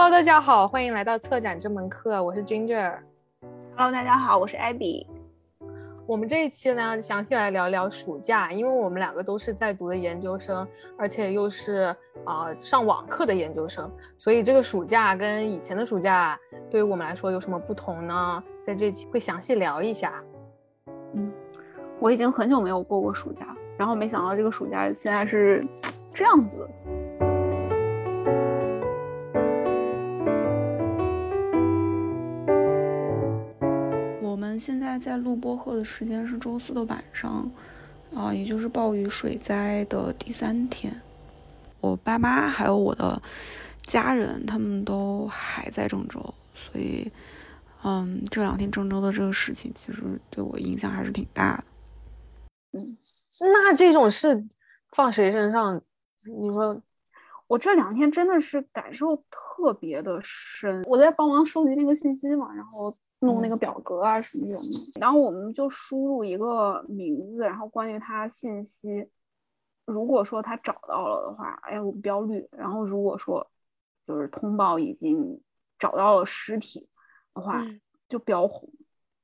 [0.00, 2.98] Hello，大家好，欢迎来到策展这门课，我是 Ginger。
[3.74, 5.04] Hello，大家好，我是 Abby。
[6.06, 10.64] 我们这一期呢，详细来聊聊暑假，因为我们两个都是在读的研究生，
[10.96, 11.92] 而且又是
[12.24, 16.38] 啊上网课的研究生，所以这个暑假跟以前的暑假
[16.70, 18.44] 对于我们来说有什么不同呢？
[18.64, 20.22] 在这期会详细聊一下。
[21.14, 21.32] 嗯，
[21.98, 25.66] 我已经很久没有过过暑假，然后没想到这个暑假现在是
[26.14, 26.70] 这样子。
[34.58, 37.50] 现在在录播课的时间是周四的晚上，
[38.14, 40.92] 啊，也就是暴雨水灾的第三天。
[41.80, 43.20] 我爸妈还有我的
[43.82, 46.18] 家人，他们都还在郑州，
[46.54, 47.10] 所以，
[47.84, 51.64] 嗯，这两天郑州的这个事情其实对我影响还是挺大的。
[52.72, 52.96] 嗯，
[53.40, 54.44] 那这种事
[54.92, 55.80] 放谁身上？
[56.24, 56.80] 你说，
[57.46, 60.82] 我这两天真的是感受特别的深。
[60.86, 62.94] 我在帮忙收集那个信息嘛，然后。
[63.20, 69.08] 弄那个表格啊什么用的，然后我们就输入一个名字，然后关于他信息，
[69.86, 73.50] 如果说他找到了的话，哎，我们标绿；然后如果说
[74.06, 75.40] 就是通报已经
[75.80, 76.88] 找到了尸体
[77.34, 77.66] 的话，
[78.08, 78.70] 就标红。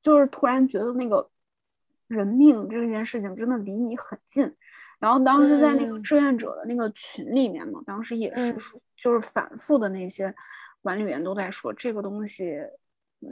[0.02, 1.30] 就是突然觉得那个
[2.08, 4.52] 人命这件事情真的离你很近。
[4.98, 10.34] 然后当时在那个志愿者的那个群里面嘛，当时也是说，就是反复的那些
[10.82, 12.58] 管理员都在说这个东西。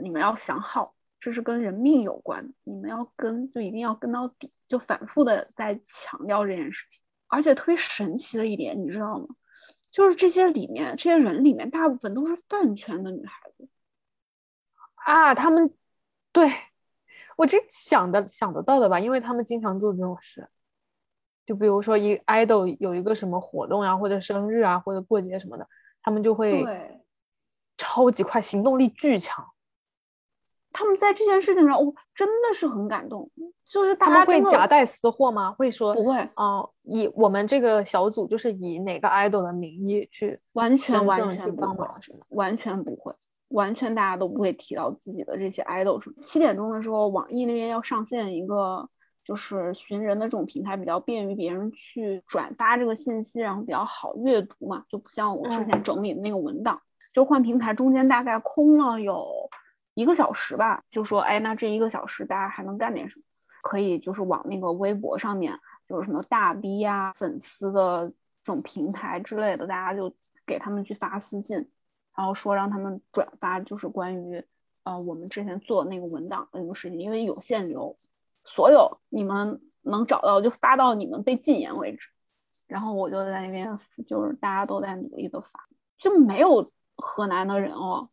[0.01, 7.01] 你们要想好，这是跟人命有关，你们要跟就一定要跟到底，就反复的在强调这件事情。
[7.27, 9.27] 而且特别神奇的一点，你知道吗？
[9.91, 13.67] 就是这些里面这些人里面，大部分都是饭圈的女孩子
[14.95, 15.35] 啊。
[15.35, 15.73] 他们
[16.31, 16.51] 对
[17.35, 20.49] 我这想的想得到的吧，因为他们经常做这种事。
[21.45, 25.67] 就比如说一 idol 有一个什么活动呀，或者生日啊，或者过节什么的，
[26.01, 26.65] 他们就会
[27.77, 29.52] 超级快，行动力巨强。
[30.73, 33.29] 他们在这件事情上，我真的是很感动。
[33.65, 35.51] 就是他们会夹带私货吗？
[35.53, 42.19] 会说不会哦，以我们这个小组就是以哪个 idol 的名义去完全完全去帮忙是吗？
[42.29, 43.15] 完全不会，
[43.49, 46.15] 完全大家都不会提到自己的这些 idol 什么。
[46.21, 48.87] 七点钟的时候，网易那边要上线一个
[49.25, 56.79] 就是寻人的这种平台，比较便于别人去转发这个信息，然后比较好阅读嘛，就不像我之前整理的那个文档。
[57.13, 59.25] 就换平台中间大概空了有。
[59.93, 63.25] 一个小时吧，就说，哎，那这一个小时大家还能干点什么？
[63.61, 68.09] 可以就是往那个微博上面，就是什么大 V 呀、粉丝的
[68.43, 70.13] 这种平台之类的，大家就
[70.45, 71.55] 给他们去发私信，
[72.13, 74.43] 然后说让他们转发，就是关于
[74.83, 77.95] 呃我们之前做那个文档的那个事情，因为有限流，
[78.43, 82.09] 所有你们能找到就发到你们被禁言为止。
[82.67, 88.09] 然后我就在那边，就是大家都在努力的发，就没有河南的人哦，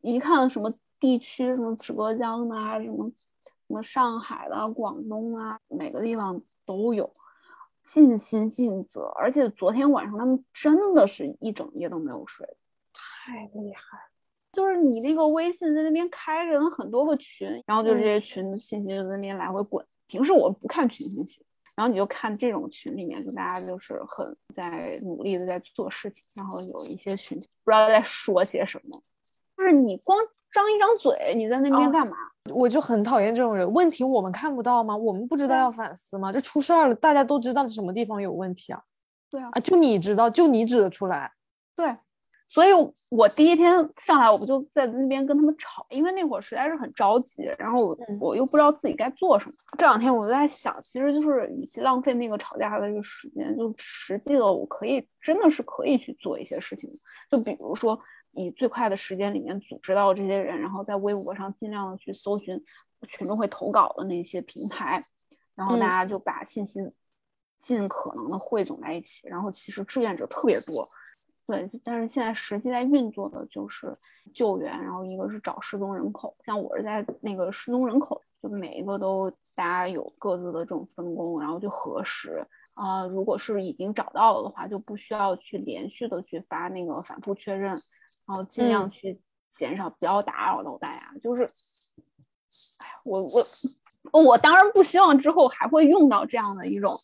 [0.00, 0.72] 一看什么。
[1.00, 7.12] 地区什么浙江的啊，什么什么上海的、广东啊，每个地方都有，
[7.84, 9.02] 尽心尽责。
[9.16, 12.46] 而且昨天晚上他们真的是一整夜都没有睡，
[12.92, 13.98] 太厉害。
[14.52, 19.84] 就是你那个微信在那边开着很多个群，然后就这些群的信息就在那边来回滚。
[20.06, 21.44] 平时我不看群信息，
[21.76, 29.00] 然后你就看这种群里面，就大家就是很在努力的在做事情，然后有一些群不知道在说些什么，
[29.56, 30.18] 就是你光。
[30.52, 32.16] 张一张嘴，你在那边干嘛？
[32.50, 33.70] 我就很讨厌这种人。
[33.70, 34.96] 问题我们看不到吗？
[34.96, 36.32] 我们不知道要反思吗？
[36.32, 38.80] 这出事儿了，大家都知道什么地方有问题啊？
[39.30, 41.30] 对啊，啊，就你知道，就你指得出来。
[41.76, 41.94] 对，
[42.46, 42.70] 所以
[43.10, 49.52] 我第一天上来，我不就在那边跟他们吵，因为那会儿实在是很着急，然后我我又不知道自己该做什么。
[49.76, 56.90] 这两天我就在想，其实就是与其浪费那个吵架的这个时间，就实际的我可以真的是可以去做一些事情，
[57.30, 58.00] 就比如说。
[58.38, 62.62] 以最快的时间里面组织到这些人，然后在微博上尽量的去搜寻
[63.06, 65.02] 群众会投稿的那些平台，
[65.54, 66.80] 然后大家就把信息
[67.58, 69.26] 尽可能的汇总在一起。
[69.26, 70.88] 然后其实志愿者特别多，
[71.46, 73.92] 对，但是现在实际在运作的就是
[74.32, 76.36] 救援，然后一个是找失踪人口。
[76.44, 82.46] 像我是在那个失踪人口，就每一个都大家有各自的这种分工，然后就核实。
[82.80, 87.70] 啊，如果是已经找到了的话，就不需要去连续的去发那个反复确认，
[88.24, 89.20] 然后尽量去
[89.52, 91.12] 减少，不要打扰到大家。
[91.20, 93.22] 就是，哎呀，我
[94.12, 96.96] 我我当然不希望之后还会用到这样的一种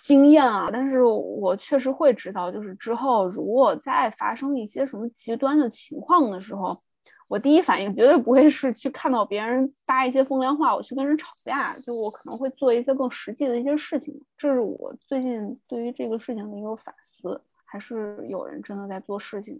[0.00, 6.82] 经验啊，但是我确实会知道，就是之后如果再发生一些什么极端的情况的时候。
[7.32, 11.74] 我第一反应绝对不会是去看到别人发一些风凉话，我去跟人吵架。
[11.78, 14.22] 就我可能会做一些更实际的一些事情。
[14.36, 17.40] 这是我最近对于这个事情的一个反思。
[17.64, 19.58] 还是有人真的在做事情。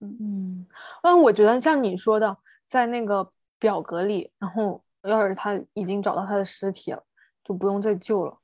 [0.00, 0.66] 嗯嗯，
[1.02, 2.34] 但我觉得像你说的，
[2.66, 7.04] 在那个表格里，然后要是他已经找到他的尸体了，
[7.44, 8.38] 就不用再救了。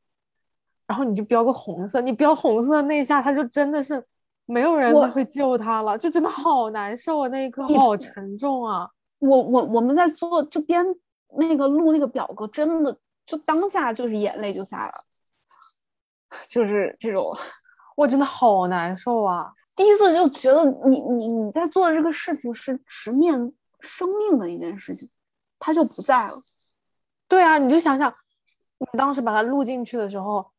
[0.87, 4.05] 然后你就标个红色，你标红色那一下，他就真的是
[4.51, 7.29] 没有人会救他了，就真的好难受啊！
[7.29, 8.89] 那一刻好沉重啊！
[9.19, 10.83] 我我我们在做就编
[11.37, 12.97] 那个录那个表格，真的
[13.27, 15.05] 就当下就是眼泪就下来了，
[16.49, 17.37] 就是这种，
[17.95, 19.53] 我真的好难受啊！
[19.77, 25.11] 第一次就觉得你你你在做这个事情是直面生命的一件事情，
[25.59, 26.43] 他就不在了。
[27.29, 28.11] 对啊，你就想想，
[28.79, 30.51] 你当时把它录进去的时候。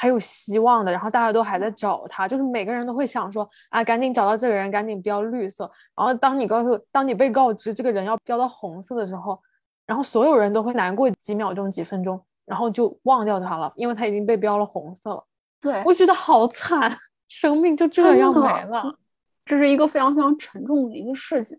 [0.00, 5.68] 还有希望的，然后大家都还在找他，就是每个人都会想说啊，赶紧找到这个人，赶紧标绿色。
[5.96, 9.42] 然后当你告诉，当你被告知这个人要标到红色的时候，
[9.86, 15.24] 然后所有人都会难过几秒钟、几分钟，然后就忘掉他了，因为他已经被标了红色了。
[15.60, 16.96] 对我觉得好惨，
[17.26, 18.96] 生命就这样没了，
[19.44, 21.58] 这是一个非常非常沉重的一个事情。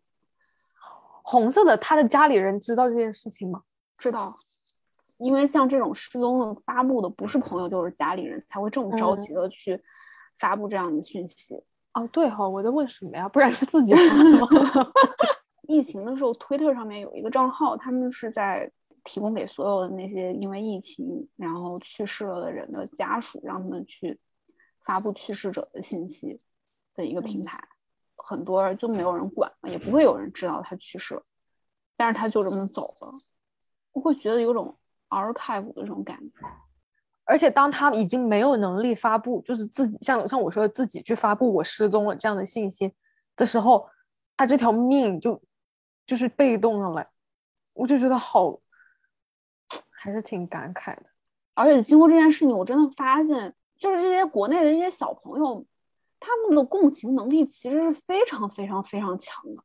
[1.23, 3.63] 红色的，他的家里人知道这件事情吗？
[3.97, 4.33] 知道。
[5.19, 9.79] 因为像这种失踪的发布的，不是朋友就是家里人，才会这么着急的去
[10.37, 11.61] 发布这样的讯息。
[11.93, 13.27] 哦，对哈，我在问什么呀？
[13.27, 14.47] 不然是自己发吗？
[15.67, 18.71] 疫情的时候，Twitter 上面有一个账号，他们是在
[19.03, 24.17] 提供给所有的那些因为疫情然后去世了的人的家属，让他们去
[24.85, 26.39] 发布去世者的信息
[26.95, 27.61] 的一个平台。
[28.15, 31.23] 很多人就没有人管，也不会有人知道他去世了，
[31.97, 33.11] 但是他就这么走了，
[33.91, 34.75] 我会觉得有种。
[35.09, 36.47] Archive 的这种感觉，
[37.25, 42.93] 而且当他已经没有能力发布，就是自己像像我说的自己去发布我失踪了这样的信息
[43.35, 43.87] 的时候，
[44.35, 45.41] 他这条命就
[46.05, 47.05] 就是被动的了，
[47.73, 48.59] 我就觉得好，
[49.89, 51.03] 还是挺感慨的。
[51.53, 55.65] 而且经过这件事情，我真的发现，就是这些国内的这些小朋友，
[56.19, 59.63] 他们的共情能力其实是非常非常非常强的。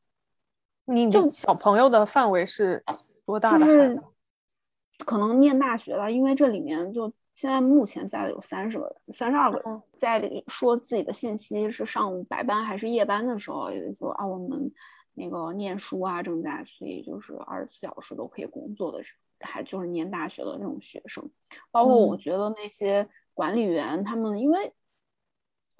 [0.87, 2.85] 你就小朋友的范围是
[3.25, 3.67] 多大的？
[4.99, 14.73] 可能念大学了，因为这里面就现在目前在的有三十个人，三十二个人在说自己的信息是上白班还是夜班的时候，也就说啊，我们
[15.14, 19.00] 那个念书啊正在，所以就是二十四小时都可以工作的，
[19.41, 21.29] 还就是念大学的这种学生，
[21.70, 24.73] 包括我觉得那些管理员他们，因为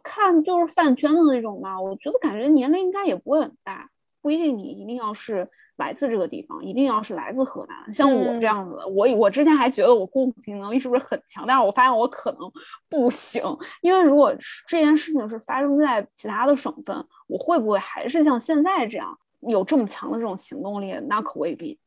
[0.03, 3.91] 看就是饭圈的那种嘛，我觉得感觉年龄应该也不会很大。
[4.25, 7.93] 不一定你一定要是来自这个地方，一定要是来自河南。
[7.93, 12.51] 像我这样子的，我我之前还觉得我共情能力是不是很强，但是我发现我可能
[12.89, 13.43] 不行。
[13.83, 14.35] 因为如果
[14.67, 20.99] 这件事情是发生在其他的省份，我会不会还是像现在这样有这么强的这种行动力？
[21.07, 21.79] 那可未必。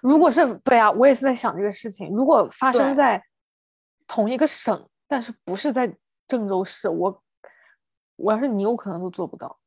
[0.00, 2.08] 如果是对啊，我也是在想这个事情。
[2.08, 3.22] 如果发生在
[4.06, 5.94] 同一个省，但是不是在
[6.26, 7.22] 郑州市，我
[8.16, 9.59] 我要是你，有可能都做不到。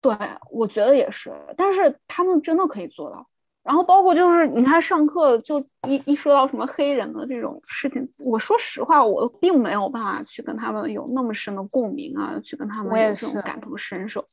[0.00, 0.14] 对，
[0.50, 3.26] 我觉得也是，但是他们真的可以做到。
[3.62, 14.24] 然后包括就是你看上课就一一说到什么黑人的这种事情，我说实话，我并没有办法去跟他们有那么深的共鸣啊，去跟他们有这种感同身受。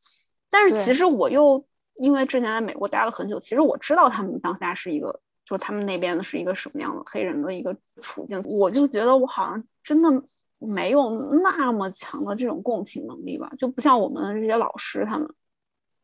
[0.50, 1.64] 但是其实我又
[1.96, 5.08] 因为之前在美国待了很久，其实我知道他们当下是一个，
[5.46, 10.10] 就是他们那边的是一个什么样的黑人的一个处境，我就觉得我好像真的
[10.58, 11.10] 没有
[11.44, 15.30] 那么强的这种共情能力吧，就不像我们这些老师他们。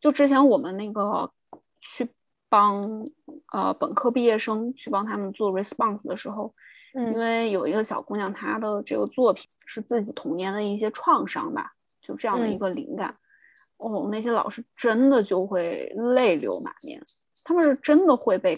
[0.04, 1.32] 就之前我们那个
[1.80, 2.10] 去
[2.50, 3.08] 帮
[3.54, 6.54] 呃本科毕业生去帮他们做 response 的时候，
[6.94, 13.16] 因为有一个小姑娘，她的这个作品是自己童年的一些创伤吧，就这样的一个灵感。
[13.78, 17.02] 哦，那些老师真的就会泪流满面，
[17.46, 18.58] 他们是真的会被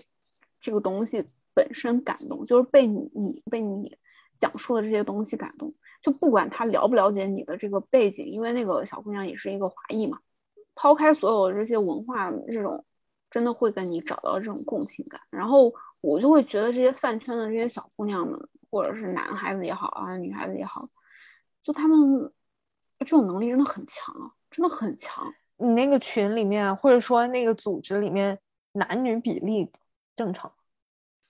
[0.59, 1.23] 这个东西
[1.53, 3.95] 本身感动，就是被你你被你
[4.39, 5.71] 讲述的这些东西感动。
[6.01, 10.17] 就不管他了不了解你的这个背景，因为那个小姑娘也是一个华裔嘛。
[10.75, 12.85] 抛开所有这些文化，这种
[13.31, 18.39] 真的会跟你找到这种共情感，然后我就会觉得这些饭圈的这些小姑娘们，
[18.69, 20.81] 或者是男孩子也好啊，女孩子也好，
[21.63, 22.31] 就他们
[22.99, 25.25] 这种能力真的很强啊，真的很强。
[25.57, 28.37] 你那个群里面，或者说那个组织里面，
[28.73, 29.71] 男女比例
[30.15, 30.51] 正常？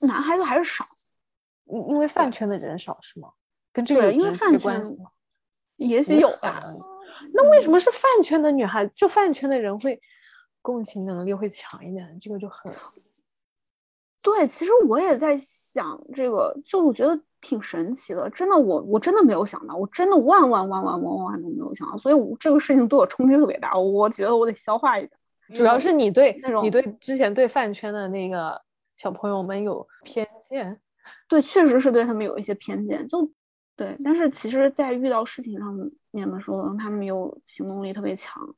[0.02, 0.86] 男孩子还是少，
[1.66, 3.32] 因因为饭圈的人少是吗？
[3.72, 5.12] 跟这个有关系吗？
[5.76, 6.60] 也许有吧。
[7.34, 8.92] 那为什么是饭圈的女孩子？
[8.96, 10.00] 就饭圈的人会
[10.62, 12.18] 共情能力会强一点？
[12.20, 12.74] 这个就很
[14.22, 14.48] 对。
[14.48, 18.30] 其实我也在想这个，就我觉得挺神奇的。
[18.30, 21.98] 真的，我我真的没有想到，我真的万万万万万万万都没有想到。
[21.98, 23.78] 所以，我这个事情对我冲击特别大。
[23.78, 25.12] 我觉得我得消化一下。
[25.54, 28.60] 主要是你对那种你对之前对饭圈的那个
[28.98, 30.80] 小朋友们有偏见。
[31.30, 33.08] 对，确实是对他们有一些偏见。
[33.08, 33.32] 就
[33.76, 35.78] 对，但是其实，在遇到事情上
[36.16, 38.56] 面的时候，他们又行动力特别强，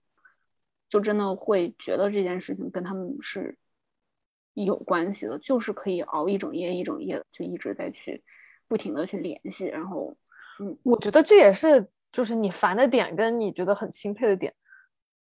[0.88, 3.58] 就真的会觉得这件事情跟他们是
[4.54, 8.24] 有关系的，就是可以熬一整夜一整夜的，就一直在去
[8.68, 10.16] 不停的去联系，然后，
[10.60, 14.54] 嗯，我觉得这也是就是你烦的点跟你觉得很钦佩的点，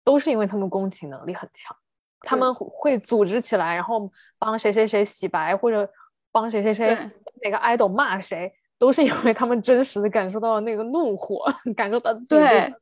[0.05, 1.77] 都是因为他们共情能力很强，
[2.21, 5.91] 他们会组织起来，然后帮谁谁谁洗白，或者
[6.31, 6.95] 帮谁谁谁
[7.43, 11.45] 哪个 idol 骂谁，都是因为他们真实的感受到那个怒火，
[11.77, 12.75] 感受到自己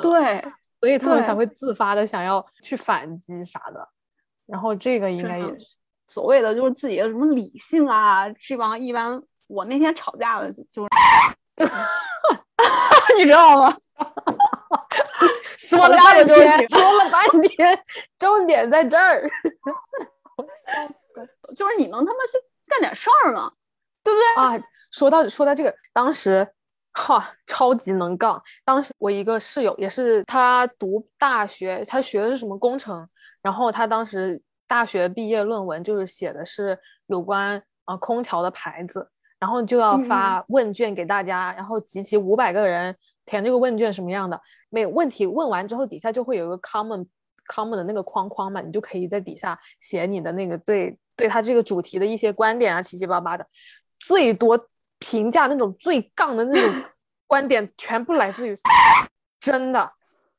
[0.00, 0.44] 对。
[0.80, 3.88] 所以他们才会自发的想要去反击啥的，
[4.46, 5.76] 然后这个应该也是
[6.08, 10.90] 所谓的就是自己的什么理性啊，这帮一般我那天吵架的就是，
[13.16, 13.76] 你知道吗？
[15.56, 17.80] 说了半天，说了半天，
[18.18, 19.30] 重点在这儿，
[21.56, 23.52] 就是你能他妈去干点事儿吗？
[24.02, 24.58] 对不对啊？
[24.92, 26.46] 说到说到这个，当时。
[26.94, 28.38] 哈，超级能杠！
[28.66, 33.08] 当时我一个室友也是，他读大学，他学的是什么工程？
[33.40, 39.08] 然后他当时大学毕业论文就是写的是有关啊空调的牌子，
[39.38, 42.94] 然后就要发问卷给大家，然后集齐五百个人
[43.24, 44.38] 填这个问卷什么样的？
[44.68, 47.06] 每问题问完之后，底下就会有一个 common
[47.46, 53.46] common 的那个框框嘛，你就可以在底下写你的那个对对他这个主题的一些观点啊，七七八八的，
[53.98, 54.68] 最多。
[55.02, 56.84] 评价那种最杠的那种
[57.26, 58.54] 观点，全部来自于
[59.40, 59.92] 真的，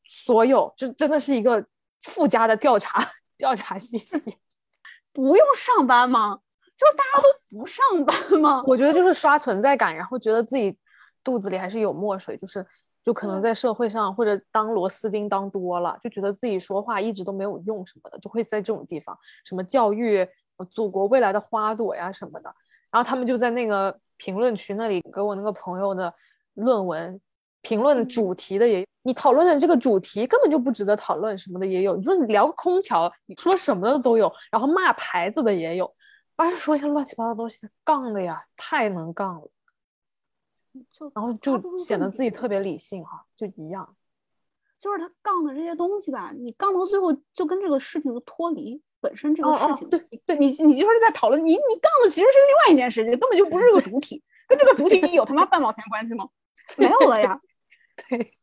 [0.06, 1.66] 所有就真的是一个
[2.02, 4.38] 附加的调查调查信息，
[5.12, 6.40] 不用上班吗？
[6.78, 8.64] 就是大家都不上班吗？
[8.66, 10.78] 我觉得就是刷存在感，然后觉得自己
[11.24, 12.66] 肚子里还是有墨水，就是
[13.04, 20.26] 就可能在社会上或者当螺丝钉当多了，就觉得自己说话一直都没有用什么的，就会在这种地方，什么教育、
[20.72, 22.56] 祖国未来的花朵呀什么的，
[22.90, 24.00] 然后他们就在那个。
[24.24, 26.14] 评论区那里给我那个朋友的
[26.54, 27.20] 论文
[27.62, 35.94] 评论主题的也，你讨论的这个主题根本就不值得讨论什么的也有，你说你聊个空调，你说什么的都有，然后骂牌子的也有，
[36.38, 39.50] 反正说一些乱七八糟东西，杠的呀，太能杠了，
[40.94, 43.94] 就然后就显得自己特别理性哈，就一样，
[44.80, 48.82] 就是他杠的这些东西吧，你杠到最后就跟这个事情的脱离。
[49.04, 56.30] 本身这个事情，对对，你你就是在讨论，你你杠的其实是另外一件事情，根本就不是这个主体，跟这个主体有他妈半毛钱关系吗？
[56.78, 57.38] 没有了呀。
[58.10, 58.34] 对，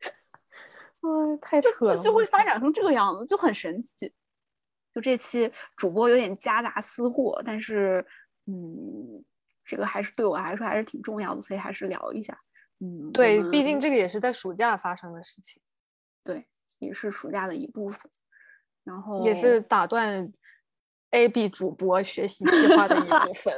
[0.00, 4.12] 哎，太扯了，就会发展成这个样子，就很神奇。
[4.92, 8.04] 就这期主播有点夹杂私货，但是
[8.46, 9.24] 嗯，
[9.64, 12.36] 这个还是对我来说还是挺重要的，所以还是聊一下。
[12.80, 15.62] 嗯，对，毕竟这个也是在暑假发生的事情，
[16.24, 16.46] 对，
[16.78, 18.10] 也是暑假的一部分。
[18.84, 20.32] 然后也是打断
[21.10, 23.54] A B 主播学习计划的一部分，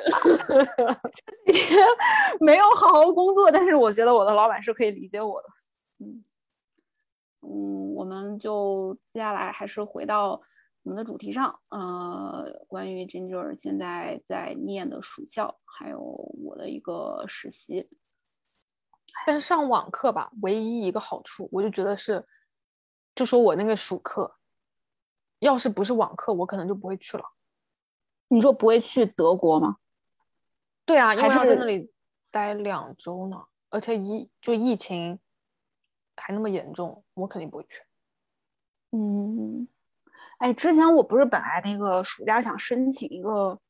[2.41, 5.49] 没有好好工作，但是我觉得我的老板是可以理解我的。
[6.01, 6.23] 嗯
[7.47, 10.41] 嗯，我们就接下来还是回到
[10.83, 17.87] 我们的主题上，呃，关于 Ginger 现在在念的暑校，还有我的一个实习。
[19.27, 22.27] 但是上网课吧，唯一一个好处，我就觉得是，
[23.15, 24.35] 就说我那个暑课。
[25.45, 27.25] 要是不是网课，我可能就不会去了。
[28.29, 29.77] 你说不会去德国吗？
[30.87, 31.93] 对啊，因为要在那里
[32.31, 35.21] 待两周呢，而且疫就疫情
[36.17, 37.83] 还那么严重，我肯定不会去。
[38.93, 39.69] 嗯，
[40.39, 43.61] 哎，之前我不是本来那个暑假想申请一个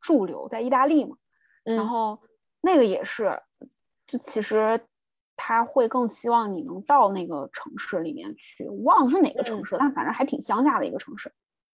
[0.00, 1.16] 驻留在意大利嘛，
[1.64, 2.22] 然后
[2.60, 3.42] 那个也是，
[4.06, 4.80] 就其实。
[5.46, 11.30] 他会更希望你能到那个城市里面去，忘了是哪个城市，但反正还挺乡下的一个城市。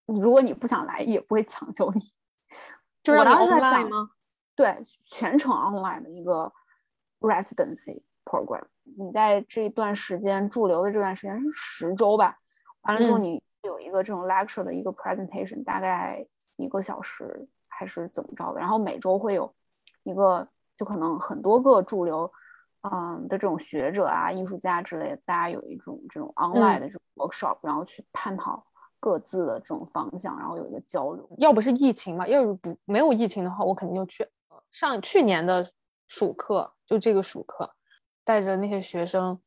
[0.06, 2.00] 你如果你不想来，也不会强求你。
[3.04, 4.10] 就是当时在想吗？
[4.56, 6.52] 对，全程 online 的一个
[7.20, 8.64] residency program。
[8.82, 12.36] 你在这段时间驻留的这段时间是十周吧？
[12.80, 18.58] 完了之后你有一个这种 lecture 的一个 presentation，大概一个小时还是怎么着的？
[18.58, 19.54] 然后每周会有
[20.02, 20.44] 一个，
[20.76, 22.32] 就可能很多个驻留。
[22.82, 28.64] 嗯的这种学者啊、艺术家之类的，大家有一种这种 online 的这种 workshop，然后去探讨
[28.98, 31.28] 各自的这种方向，然后有一个交流。
[31.38, 34.26] 要不是疫情嘛，要是不没有疫情的话，我肯定就去。
[34.70, 35.66] 上去年的
[36.08, 37.70] 暑课，就这个暑课，
[38.24, 39.38] 带着那些学生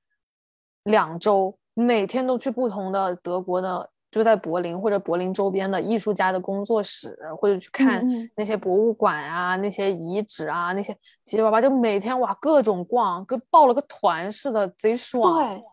[0.84, 3.90] 两周，每天都去不同的德国的。
[4.13, 8.05] 就在柏林或者柏林周边的艺术家的工作室，或者去看
[8.36, 10.93] 那些博物馆啊、那些遗址啊、那些
[11.24, 15.34] 七七八八，就每天哇各种逛，跟报了个团似的，贼爽。
[15.36, 15.63] 对，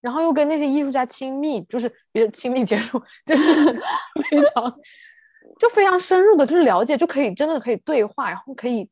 [0.00, 3.72] 然后又跟那些艺术家亲密，就是别亲密接触，就是
[4.30, 4.74] 非常
[5.58, 8.88] 就非常深入的，就是了解，就可以真的可以对话，然后可以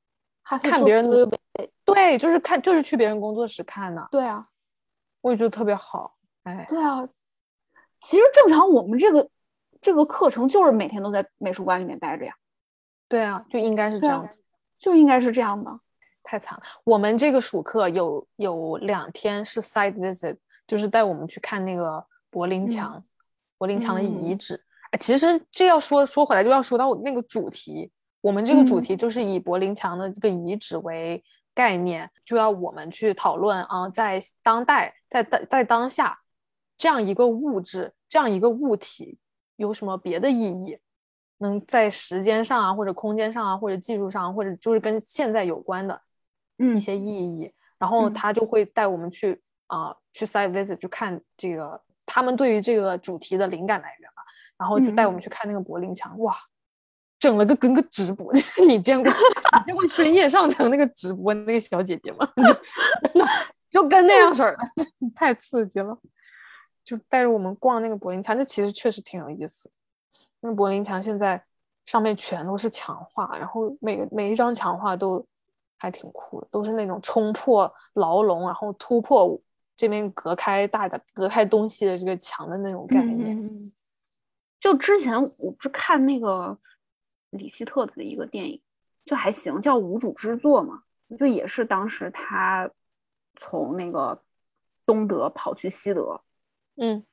[0.62, 1.26] 看别人的，
[1.86, 4.06] 对，就是看就是去别人工作室看的。
[4.12, 4.44] 对啊，
[5.22, 7.08] 我也觉得特别好，哎，对啊。
[8.00, 9.28] 其实正常我们这个
[9.80, 12.34] 这个课程就是每天都在美术馆里面待着呀。
[13.08, 14.42] 对啊，就应该是这样子，
[14.78, 15.80] 就应该是这样的。
[16.22, 16.62] 太惨了。
[16.84, 23.02] 我们这个暑课有有两天是 side visit，就是带我们去看那个柏林墙，
[23.58, 24.62] 柏林墙的遗址。
[24.92, 27.90] 哎，其实这要说说回来，就要说到那个主题。
[28.20, 36.18] 我们这个主题就是以柏林墙的这个遗址为概念，就要我们去讨论啊，在当代，在在在当下，
[36.80, 39.18] 这样一个物质，这样一个物体
[39.56, 40.78] 有什么别的意义？
[41.36, 46.00] 能在时间上啊，或者空间上啊，或者技术上，或者就是跟现在有关的。
[46.74, 54.22] 一些意义，然后他就会带我们去啊，去 side visit 去看这个他们对于这个主题的灵感来源嘛，
[54.56, 56.34] 然后就带我们去看那个柏林墙，哇，
[57.18, 58.32] 整了个跟个直播，
[58.66, 62.26] 你见过你见过深夜上城那个直播那个小姐姐吗？
[63.12, 63.20] 就
[63.82, 64.84] 就跟那样式儿的，
[65.14, 65.96] 太刺激了，
[66.90, 69.70] 就带着我们逛那个柏林墙，这其实确实挺有意思。
[70.40, 71.42] 那个柏林墙现在
[71.86, 75.24] 上面全都是墙画，然后每个每一张墙画都。
[75.82, 79.40] 还挺酷的，都是那种冲破牢笼，然后突破
[79.74, 83.42] 这边隔开大的、隔开东西的这个墙的那种概念。
[84.60, 86.58] 就之前我不是看那个
[87.30, 88.60] 李希特的一个电影，
[89.06, 90.82] 就还行，叫《无主之作》嘛，
[91.18, 92.70] 就也是当时他
[93.36, 94.22] 从那个
[94.84, 96.20] 东德跑去西德，
[96.76, 97.04] 嗯，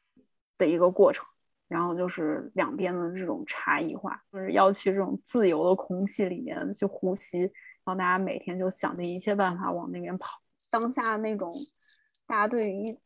[0.58, 1.26] 的一个过程。
[1.68, 7.40] 然后就是两边的这种差异化，就是要去这种自由的空气里面去呼吸。
[7.40, 10.40] 然后大家每天就想尽一切办法往那边跑。
[10.70, 11.54] 当下那种
[12.26, 12.98] 大家对于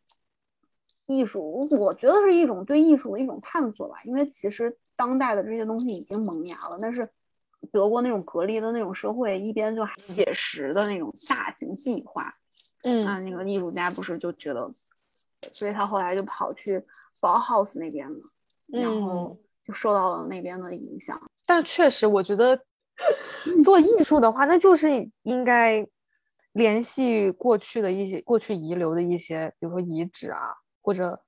[1.07, 3.97] 艺术，我觉得是一种对艺术的一种探索吧。
[4.03, 7.09] 因为其实当代的这些东西已经萌芽了，但是
[7.71, 12.31] 德国那种隔离的那种社会，一边就写实的那种大型壁画，
[12.83, 14.71] 嗯，那那个艺术家不是就觉得，
[15.61, 16.83] 所以他后来就跑去
[17.19, 18.19] Bauhaus 那边了，
[18.67, 21.21] 然后就受到了那边的影响。
[21.45, 22.59] 但确实，我觉得。
[23.63, 25.83] 做艺术的话，那就是应该
[26.51, 31.19] 联系过去的一些过去遗留的一些，比如说遗址啊，或者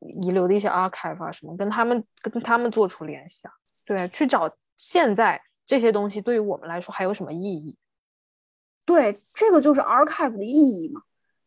[0.00, 3.54] 遗留的一些 archive 啊什么，跟他们跟他们做出联系啊。
[3.86, 7.74] 对，去找现在这些东西对于我们来说还有什么意义？
[8.84, 11.00] 对，这个就是 archive 的意义嘛。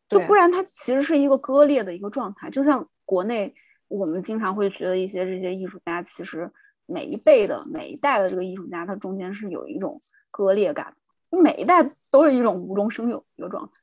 [0.10, 2.50] 就不然它其实是一个割裂的一个状态。
[2.50, 3.54] 就像国内，
[3.88, 6.52] 我们经常会觉得一些这些艺术家其实。
[6.90, 10.00] 每一辈的每一代的这个艺术家，他中间是有一种
[10.32, 10.96] 割裂感，
[11.32, 13.74] 每一代都是一种无中生有一个状态，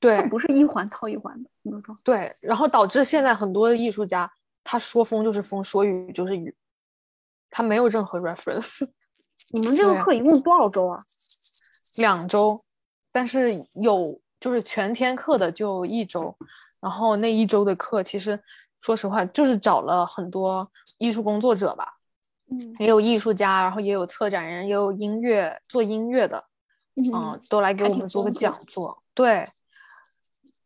[0.00, 2.02] 对，不是一环套一环的那种状态。
[2.04, 4.28] 对，然后导致现在很多艺术家，
[4.64, 6.52] 他说风就是风，说雨就是雨，
[7.50, 8.84] 他没有任何 reference。
[9.54, 11.00] 你们这个课一共多少周啊？
[11.94, 12.64] 两周，
[13.12, 16.34] 但是有就是全天课的就一周，
[16.80, 18.42] 然后那一周的课其实
[18.80, 21.98] 说实话就是找了很多艺术工作者吧。
[22.50, 26.42] 嗯，也有艺术家，然后也有策展人，也有音乐做音乐的，
[26.96, 29.00] 嗯，都来给我们做个讲座。
[29.14, 29.48] 对，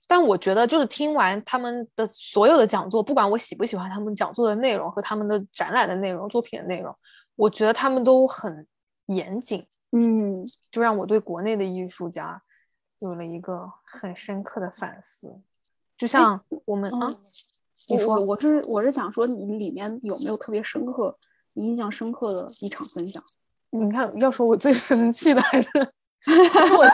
[0.06, 6.96] 但我觉得就是听完他们的所有的讲座，不管我喜不喜欢他们讲座的内容和他们的展览的内容、作品的内容，
[7.36, 8.66] 我觉得他们都很
[9.06, 9.66] 严谨。
[9.90, 12.40] 嗯，就让我对国内的艺术家
[13.04, 15.38] 有了一个很深刻的反思。
[15.98, 17.14] 就像我们啊，
[17.88, 21.16] 你说，我是我是想说，你里面有没有特别深刻？
[21.52, 23.22] 你印象深刻的一场分享，
[23.70, 25.68] 你看，要说我最生气的还是
[26.78, 26.84] 我。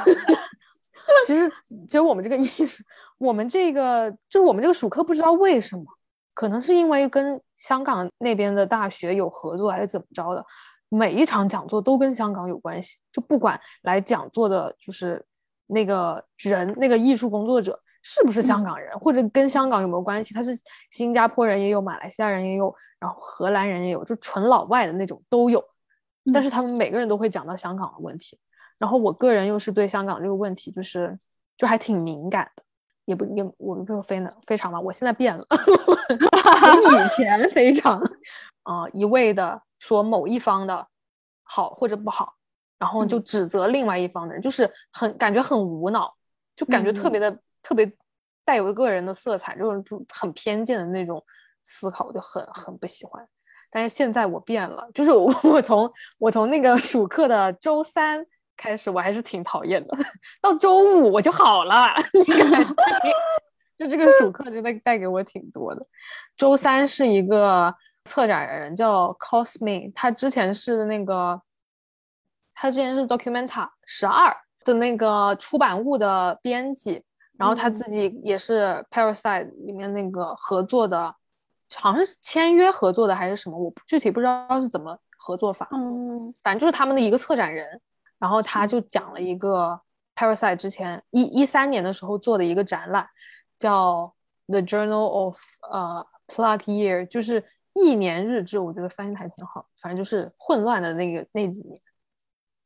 [1.26, 1.48] 其实，
[1.86, 2.84] 其实我们这个意识，
[3.18, 5.84] 我们这个就是我们这个暑课，不知道为什么，
[6.34, 10.44] 可能是因为跟香港那边的大学有合作，还是怎么着的，
[10.88, 12.98] 每一场讲座都跟香港有关系。
[13.12, 15.24] 就不管来讲座的，就是
[15.70, 17.80] 那个人，那个艺术工作者。
[18.02, 20.32] 是不是香港人，或者跟香港有没有关系？
[20.32, 20.58] 他是
[20.90, 25.62] 新加坡人也有，马来西亚人也有，然后荷兰人也有，就纯老外的那种都有。
[26.32, 28.38] 但是他们每个人都会讲到香港的问题。
[28.78, 31.18] 然后我个人又是对香港这个问题，就是
[31.58, 32.62] 就还挺敏感的，
[33.04, 34.80] 也不也我们就非常非常吧。
[34.80, 35.46] 我现在变了，
[37.04, 38.00] 以前非常
[38.62, 40.86] 啊一味的说某一方的
[41.42, 42.32] 好或者不好，
[42.80, 46.12] 然后就指责另外一方的人，就是很感觉很无脑，
[46.56, 47.38] 就感觉特别的。
[47.62, 47.92] 特别
[48.42, 51.22] 带有个人的色彩，就是就很偏见的那种
[51.62, 53.22] 思考，我就很很不喜欢。
[53.70, 58.24] 但是现在我变了，就是我 我从我从那个暑课的周三
[58.56, 59.94] 开始，我还是挺讨厌的。
[60.40, 62.74] 到周五我就好了， 你敢信？
[63.76, 65.86] 就这个暑课真的带给我挺多的。
[66.34, 71.38] 周三是一个策展人叫 Cosme，他之前是那个
[72.60, 77.02] 他之前是 Documenta 十二的那个出版物的编辑。
[77.38, 81.06] 然后他自己也是 Parasite 里面那个合作的
[81.74, 85.66] 好像是签约合作的还是什么，我具体不知道是怎么合作法。
[85.72, 87.80] 嗯，反正就是他们的一个策展人，
[88.18, 89.80] 然后他就讲了一个
[90.14, 93.08] Parasite 之前一一三年的时候做的一个展览，
[93.58, 94.12] 叫
[94.48, 95.40] The Journal of
[95.72, 97.42] 呃 Plug Year，就是
[97.72, 98.58] 一年日志。
[98.58, 101.80] 我觉得翻译的还挺好，反正就是混乱的那个那几年。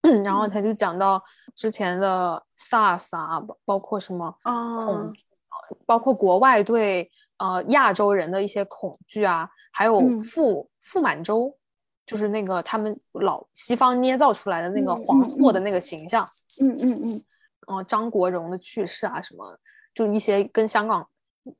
[0.22, 1.22] 然后他就讲到
[1.54, 5.12] 之前的 SARS 啊，包括什么恐，
[5.86, 11.56] 包括国外对呃亚洲人的一些恐惧啊，还有傅傅满洲，
[12.04, 16.28] 就是那个他们老西方捏造出来的那个黄祸的那个形象，
[16.60, 17.24] 嗯嗯嗯，
[17.68, 19.58] 呃张国荣的去世啊什么，
[19.94, 21.08] 就一些跟香港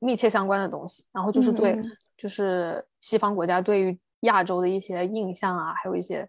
[0.00, 1.80] 密切相关的东西，然后就是对，
[2.18, 6.28] 就是西方国家对于亚洲的一些印象啊，还有一些。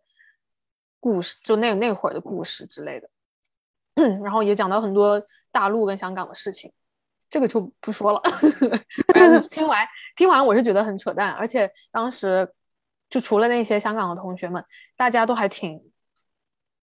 [1.05, 3.07] 故事就那那会儿的故事之类的，
[4.23, 6.73] 然后也讲到很多大陆跟香港的事情，
[7.29, 8.19] 这个就不说了。
[9.51, 12.51] 听完听完我是觉得很扯淡，而且当时
[13.07, 14.65] 就除了那些香港的同学们，
[14.97, 15.79] 大家都还挺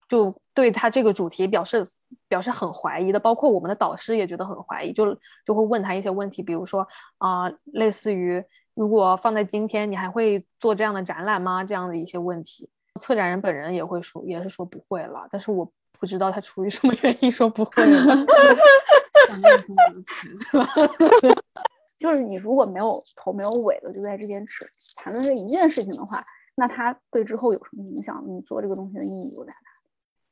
[0.08, 1.84] 就对他这个主题表示
[2.28, 5.12] 表示很怀疑的，包括我们的导师也觉得很怀疑，就
[5.44, 6.86] 就会问他一些问题，比如说
[7.18, 8.40] 啊，类似于
[8.74, 11.64] 如果放在今天，你还会做这样的展览吗？
[11.64, 12.70] 这样的一些问题。
[13.00, 18.16] 策展人本人也会说，也是说不会了，但是我不知道他出于什么原因说不会了。
[21.98, 26.24] 就是你如果没有头没有尾的就在这边只谈论这一件事情的话，
[26.56, 28.20] 那他对之后有什么影响？
[28.26, 29.64] 你做这个东西的意义又在哪里？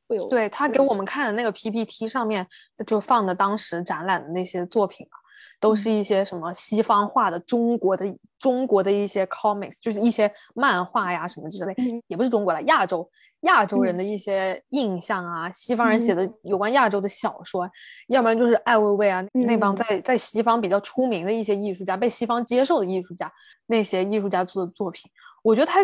[0.09, 0.27] 会有？
[0.27, 2.45] 对他给我们看的那个 PPT 上面
[2.85, 5.15] 就放的当时展览的那些作品啊。
[5.61, 11.75] 都是一些什么西方化的中国的中国的一些 comics，就是一些漫画呀什么之类，
[12.07, 13.07] 也不是中国了，亚洲
[13.41, 17.69] 亚洲人的一些印象啊，西方人写的有关亚洲的小说，
[18.07, 23.31] 要不然就是艾薇薇啊那帮在在西方比较出名的一些艺术家，被西方接受的艺术家，
[23.67, 25.09] 那些艺术家做的作品，
[25.43, 25.79] 我觉得他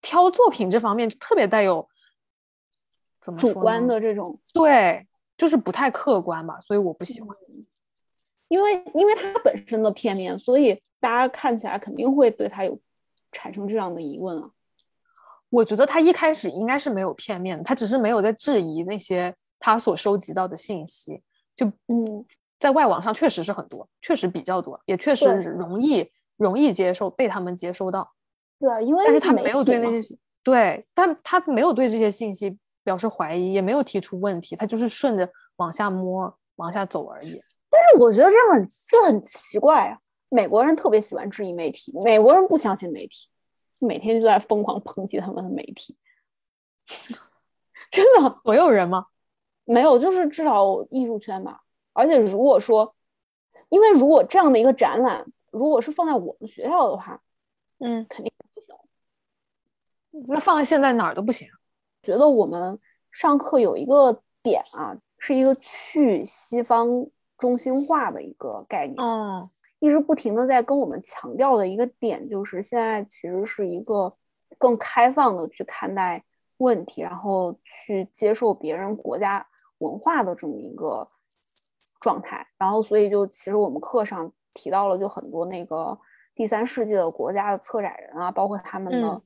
[0.00, 1.86] 挑作品这方面特别带有
[3.20, 7.36] 怎么主观的这种，对，就是不太客观吧，所以我不喜欢。
[8.48, 12.78] 因为因为它本身的片面，所以大家看起来肯定会对它有
[13.32, 14.50] 产生这样的疑问啊。
[15.50, 21.22] 我觉得他一开始应该是没有片面的，他只是没有在质疑那些他所收集到的信息。
[21.56, 22.24] 就嗯，
[22.60, 26.06] 在外网上确实是很多，确实比较多，也确实容易
[26.36, 28.12] 容易接受，被他们接收到。
[28.60, 37.40] 对啊，因为但是他没有对那些对，但他没有对这些信息表示怀疑，也没有提出问题，他就是顺着往下摸往下走而已。
[37.78, 39.98] 但是我觉得这很这很奇怪啊！
[40.28, 43.28] 美国人特别喜欢质疑媒体，美国人不相信媒体，
[43.78, 45.96] 每天就在疯狂抨击他们的媒体。
[47.90, 49.06] 真的，所有人吗？
[49.64, 51.62] 没有，就是至少艺术圈吧。
[51.92, 52.96] 而且如果说，
[53.68, 57.22] 因为如果这样的一个展览，如果是放在我们学校的话，
[57.78, 58.74] 嗯，肯定不行。
[60.26, 61.48] 那放在现在哪儿都不行。
[62.02, 62.78] 觉得我们
[63.12, 67.06] 上课有一个点啊，是一个去西方。
[67.38, 69.48] 中心化的一个概念，嗯，
[69.78, 74.12] 一直不停的在跟我们强调的一个点，就是现在其实是一个
[74.58, 76.24] 更开放的去看待
[76.56, 79.46] 问题，然后去接受别人国家
[79.78, 81.06] 文化的这么一个
[82.00, 82.44] 状态。
[82.58, 85.96] 然后，所以就其实我们课上提到了，就很多那个
[86.34, 89.22] 第三世界的国家的策展人啊，包括他们的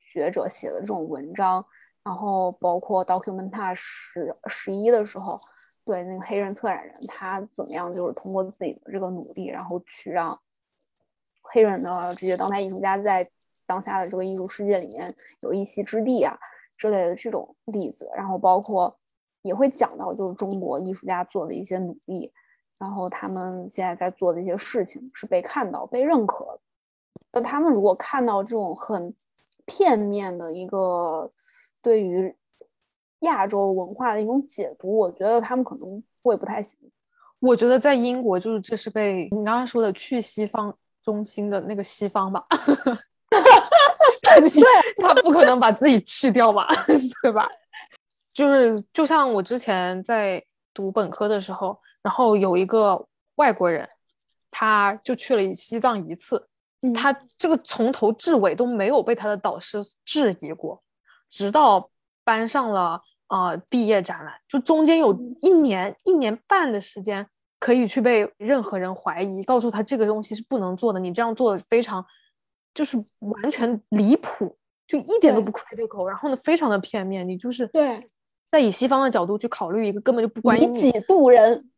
[0.00, 1.64] 学者写的这种文章，
[2.02, 5.38] 然后包括 Documenta 十十一的时候。
[5.84, 7.92] 对那个黑人策展人，他怎么样？
[7.92, 10.40] 就是通过自己的这个努力，然后去让
[11.40, 13.28] 黑人的这些当代艺术家在
[13.66, 16.38] 当下的这个艺术世界里面有一席之地啊
[16.76, 18.08] 之类的这种例子。
[18.14, 18.96] 然后包括
[19.42, 22.32] 也会讲到，就是中国艺术家做的一些努力，
[22.78, 26.60] 然后他们现在在做的一些事情是被看到、被认可的。
[27.32, 29.12] 那他们如果看到这种很
[29.66, 31.28] 片面的一个
[31.82, 32.32] 对于。
[33.22, 36.78] 亚洲文化的一种解读，我觉得他们可能会不太行。
[37.40, 42.44] 我觉得在英国，就是这是被你刚刚说的去西方中心的那个西方吧，
[43.30, 44.62] 对，
[45.02, 46.64] 他不可能把自己去掉吧，
[47.20, 47.48] 对吧？
[48.32, 50.40] 就是就像我之前在
[50.72, 53.04] 读本科的时候，然后有一个
[53.34, 53.88] 外国人，
[54.50, 56.48] 他就去了西藏一次，
[56.94, 60.80] 他这个从头至尾都没有被他的导师质疑过，
[61.28, 61.90] 直到
[62.22, 63.02] 搬上了。
[63.32, 67.26] 啊，毕业展览就中间有一年一年半的时间
[67.58, 72.04] 可以去被任何人怀疑，告诉他这个东西是不能做的，你这样做的非常
[72.74, 74.54] 就是完全离谱，
[74.86, 75.50] 就一点都不。
[75.50, 78.06] critical，然后呢，非常的片面，你就是对，
[78.50, 81.70] 在以西方的角度去考虑一个根本就不关以己度人，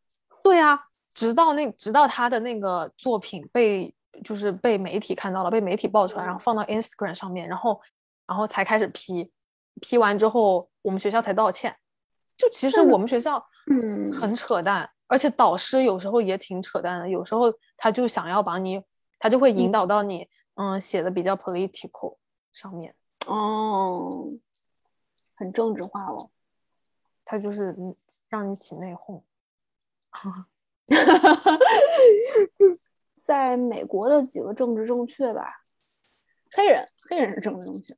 [0.43, 0.77] 对啊，
[1.15, 7.81] 直到那直到他的那个作品被就是被媒体看到了，被媒体爆出来，然后放到 Instagram 上面，然后
[8.27, 9.31] 然后才开始批，
[9.81, 11.75] 批完之后我们学校才道歉。
[12.37, 18.83] 就其实我们学校嗯很扯淡，而且导师有时候也挺扯淡的，有时候他就想要把你，
[19.19, 22.19] 他就会引导到你，嗯，写的比较 political
[22.53, 22.95] 上面，
[23.27, 24.29] 哦，
[25.35, 26.31] 很政治化了。
[27.25, 27.97] 他就是嗯
[28.29, 29.23] 让你起内讧。
[33.25, 35.63] 在美国的几个政治正确吧，
[36.53, 37.95] 黑人黑人是政治正确，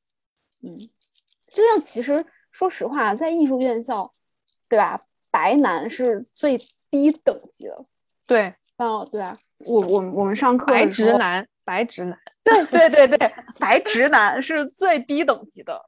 [0.63, 0.77] 嗯，
[1.49, 2.25] 就像其实
[2.57, 4.11] 说实话，在艺术院校，
[4.67, 4.99] 对吧？
[5.31, 6.57] 白男是最
[6.91, 7.85] 低等级的，
[8.27, 15.85] 对，哦，对啊，我我我们上课白直男，白直男，对对对对，白直男是最低等级的。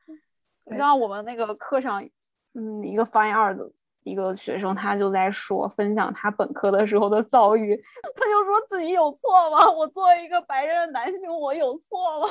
[0.66, 2.06] 你对知道我们那个课上，
[2.52, 3.72] 嗯，一个 fine art 的
[4.04, 7.74] 一个学生，他就在说分享他本科的时候的遭遇，
[8.14, 9.70] 他就说自己有错吗？
[9.70, 12.28] 我作为一个白人的男性，我有错吗？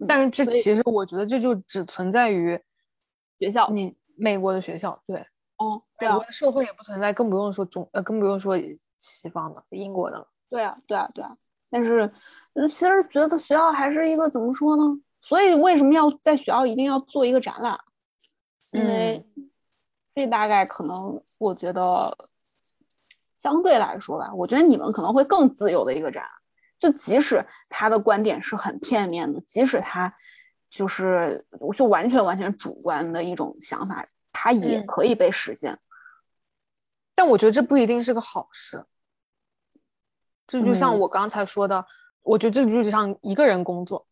[0.00, 2.58] 嗯但是这其实我觉得这就只存在于
[3.40, 5.26] 学校，你美国的学校，对，
[5.56, 8.56] 哦，对啊美国，的社会也不存在，更不用说中呃，更不用说
[8.98, 10.28] 西方的英国的了。
[10.50, 11.34] 对啊，对啊，对啊。
[11.70, 12.12] 但是，
[12.52, 14.82] 嗯，其实觉得学校还是一个怎么说呢？
[15.22, 17.78] 所以为什么要在学校一定要做一个展览？
[18.72, 19.24] 因为
[20.14, 22.28] 这大概可能，我觉得
[23.36, 26.24] 相对来说吧，我觉得你们可能会更自由的一个展。
[26.78, 30.12] 就即使他的观点是很片面的，即使他
[30.70, 31.44] 就是
[31.76, 35.78] 就完全完全主观的一种想法，它也嗯可以被实现。
[37.14, 38.82] 但我觉得这不一定是个好事。
[40.46, 41.84] 这就像嗯我刚才说的，
[42.22, 44.06] 我觉得这就像一个人工作，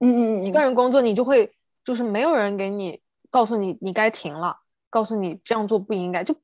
[0.00, 4.56] 嗯嗯嗯，一个人工作你就会就是没有人给你告诉你你该停了，
[4.88, 6.34] 告诉你这样做不应该，就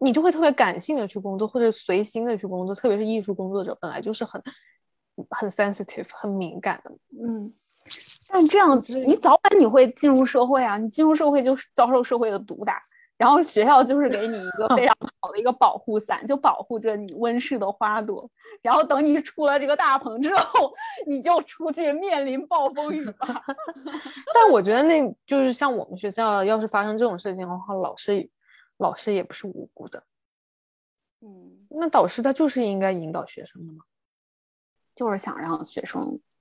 [0.00, 4.42] 你就会特别感性的去工作，或者随心的去工作，特别是艺术工作者本来就是很
[5.30, 6.90] 很 sensitive 很敏感的。
[7.24, 7.54] 嗯，
[8.32, 12.82] 但这样子，你早晚你会进入社会啊，你进入社会就是遭受社会的毒打，
[13.18, 18.28] 然后学校就是给你一个 非常好的一个保护伞，就保护着你温室的花朵，
[18.62, 20.72] 然后等你出了这个大棚之后，
[21.06, 23.44] 你就出去面临暴风雨吧。
[24.34, 28.30] 但我觉得那就是像我们学校，要是发生这种事情的话，老师
[28.78, 30.02] 老师也不是无辜的。
[31.20, 33.84] 嗯，那导师他就是应该引导学生的嘛，
[34.96, 36.31] 就是想让学生那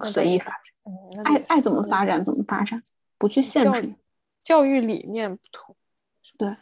[0.00, 2.82] 随意发展，嗯，爱爱怎么嗯发展怎么发展，
[3.18, 3.94] 不去限制你。
[4.42, 5.76] 教育理念不同。
[6.36, 6.56] 对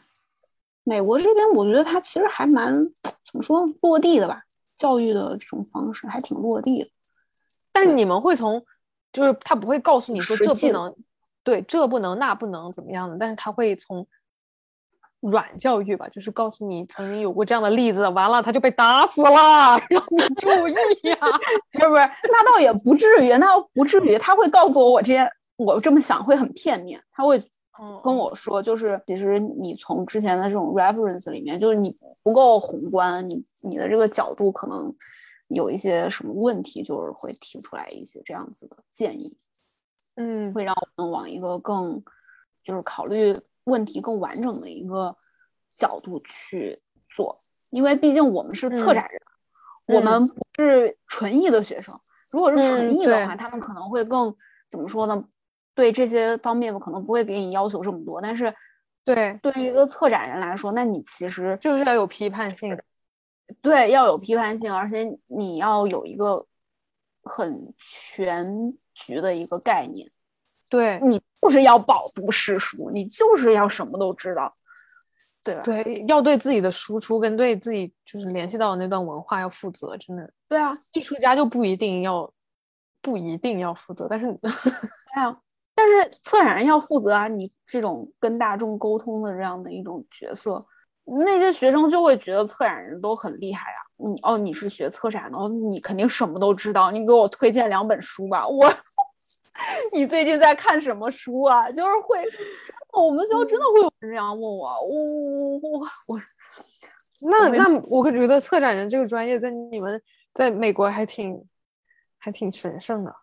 [0.85, 2.72] 美国这边，我觉得它其实还蛮
[3.03, 4.44] 怎么说落地的吧，
[4.79, 6.90] 教育的这种方式还挺落地的。
[7.72, 8.64] 但是你们会从，
[9.12, 10.94] 就是他不会告诉你说这不能，
[11.42, 14.07] 对，这不能，那不能怎么样的，但是他会从
[15.30, 20.72] 软教育吧，就是告诉你曾经有过这样的例子，完了他就被打死了，让你注意
[21.10, 21.18] 呀、
[21.72, 24.16] 不是不是，那倒也不至于，那倒不至于。
[24.18, 27.38] 他会告诉我，我这些我这么想会很片面，他会
[27.78, 34.94] 嗯，跟我说，就是其实你从之前的这种 reference 里面，就是你不够宏观，你你的这个角度可能
[35.48, 39.36] 有一些什么问题，就是会提出来一些这样子的建议，
[40.14, 42.02] 嗯，会让我们往一个更
[42.64, 45.16] 就是考虑问题更完整的一个
[45.76, 47.38] 角度去做，
[47.70, 49.20] 因为毕竟我们是策嗯展人，
[49.87, 51.94] 我嗯们不是纯艺的学生。
[52.33, 54.35] 如果是纯艺的话，他们可能会更
[54.68, 55.24] 怎么说呢？
[55.74, 58.52] 对这些方面可能不会给你要求这么多，但是
[59.05, 62.76] 对，对于一个策展人来说，那你其实就是要有批判性。
[63.62, 66.44] 对要有批判性，而且你要有一个
[67.22, 68.44] 很全
[68.92, 70.11] 局的一个概念。
[70.68, 74.52] 对你就是要饱读诗书，你就是要什么都知道，
[75.44, 75.62] 对吧？
[75.62, 80.29] 对，要对自己的输出跟对自己就是联系到的那段文化要负责，真的。
[80.48, 82.29] 对啊，艺术家就不一定要，
[83.00, 85.38] 不一定要负责，但是 对啊。
[85.79, 90.64] 但是策展人要负责啊，你这种跟大众沟通的这样的一种角色，
[91.05, 93.79] 那些学生就会觉得策展人都很厉害啊。
[93.98, 96.90] 你哦，你是学策展的，哦，你肯定什么都知道。
[96.90, 98.72] 你给我推荐两本书吧，我。
[99.92, 101.71] 你最近在看什么书啊？
[101.71, 102.19] 就是会，
[102.92, 106.23] 我们学校真的会有人这样问我，我我我我，
[107.31, 110.01] 那那我可觉得策展人这个专业在你们
[110.35, 111.42] 在美国还挺
[112.19, 113.14] 还挺神圣的。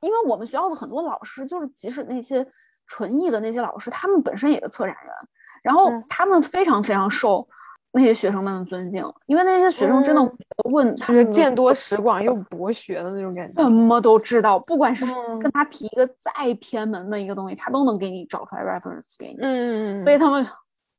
[0.00, 2.46] 因为我们学校的很多老师，就是即使那些
[2.86, 5.14] 纯艺的那些老师，他们本身也是策展人，
[5.62, 7.46] 然后嗯他们非常非常受
[7.92, 10.38] 那些学生们的尊敬，因为那些学生真的嗯
[10.70, 13.62] 问他是见多识广又博学的那种感觉。
[13.62, 20.46] 什么都知道，不管是嗯跟他提一个再偏门的一个东西，他都能给你找出来 reference 给你，嗯嗯嗯，所以他们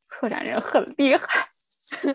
[0.01, 1.47] 策展人很厉害。
[2.01, 2.09] 所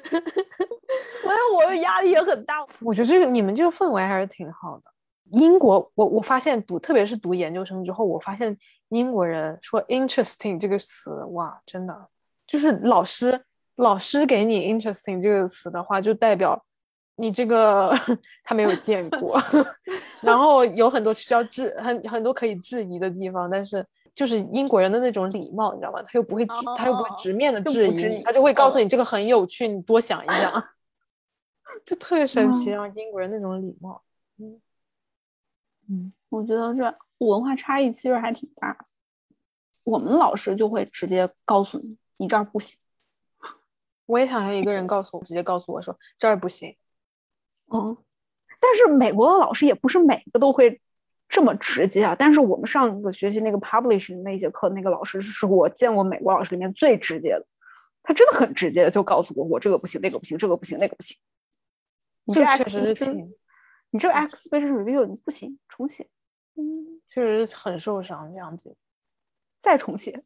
[1.32, 2.56] 以我的压力也很大。
[2.80, 4.84] 我觉得这个你们这个氛围还是挺好的。
[5.32, 8.56] 英国，我我发现读，特别是读研究生之后，我发现
[8.90, 12.08] 英国人说 “interesting” 这个词，哇，真的
[12.46, 13.42] 就是老师
[13.76, 16.62] 老师给你 “interesting” 这个词的话，就代表
[17.16, 17.92] 你这个
[18.44, 19.40] 他没有见过，
[20.20, 26.02] 然后有很多需要质很很多可以质疑的地方，但是就是英国人的那种礼貌，你知道吗？
[26.02, 26.44] 他又不会
[26.76, 30.68] 他又不会直面的质疑，他就会告诉你这个很有趣，你多想一想，
[31.84, 32.86] 就特别神奇啊！
[32.88, 34.02] 英国人那种礼貌，
[34.38, 34.60] 嗯。
[35.88, 38.76] 嗯，我觉得这文化差异其实还挺大。
[39.84, 42.76] 我们老师就会直接告诉你，你这儿不行。
[44.06, 46.74] 我也想要一个人告诉我，直接告诉我说这儿不行。
[47.72, 47.96] 嗯，
[48.60, 50.80] 但是美国的老师也不是每个都会
[51.28, 52.14] 这么直接啊。
[52.18, 57.46] 但是我们上个学期那个 publishing 那节课，那个老师是我见过美国老师里面最直接的。
[58.02, 61.16] 他真的很直接的就告诉我，我这个不行，那个不行，这个不行，那个不行。
[62.32, 63.34] 这确实是挺。
[63.90, 66.08] 你这个 exhibition review 你不行，重写。
[66.54, 68.76] 嗯，确实很受伤这样子。
[69.60, 70.22] 再重写，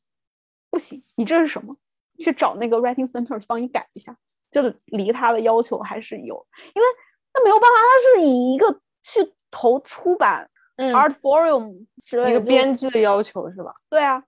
[0.69, 1.01] 不行。
[1.16, 1.75] 你这是什么？
[2.21, 4.17] 去找那个 writing center 去帮你改一下。
[4.51, 6.89] 就离他的要求还是有，因为
[7.35, 13.73] 那没有办法，他是以一个去投出版，art forum 之类的一个编辑的要求是吧？
[13.89, 14.23] 对啊。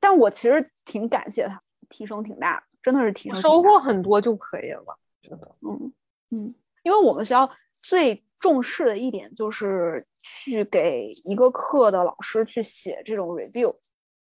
[0.00, 3.40] 但我其实挺感谢他，提升挺大的，真的是提升。
[3.40, 5.56] 收获很多就可以了，觉得。
[5.62, 5.92] 嗯
[6.30, 8.22] 嗯，因为我们学校最。
[8.40, 13.74] 重视的一点就是去给一个课的老师去写这种 review，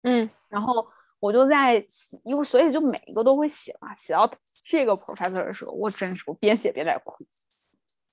[0.01, 0.87] 嗯，然后
[1.19, 1.75] 我就在，
[2.23, 4.29] 因为所以就每一个都会写嘛，写到
[4.63, 7.25] 这个 professor 的时候，我真是我边写边在哭，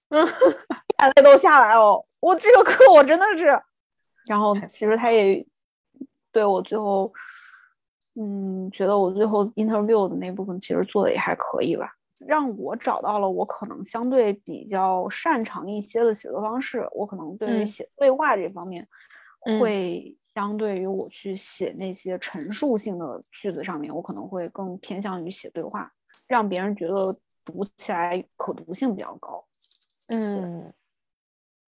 [0.09, 3.47] 嗯，眼泪都下来哦，我这个课我真的是，
[4.27, 5.47] 然后其实他也
[6.33, 7.13] 对我最后，
[8.15, 11.93] 嗯，觉得我最后 interview 的那部分其实做的也还可以吧。
[12.19, 16.89] 让我找到了我可能相对比较擅长一些的写作方式。
[16.93, 18.89] 我可能对于写对话这方面，
[19.61, 25.91] 会相对于我去写那些陈述性的句子上面，我可能会更偏向于写对话，
[26.29, 29.43] 让别人觉得读起来可读性比较高。
[30.09, 30.73] 嗯，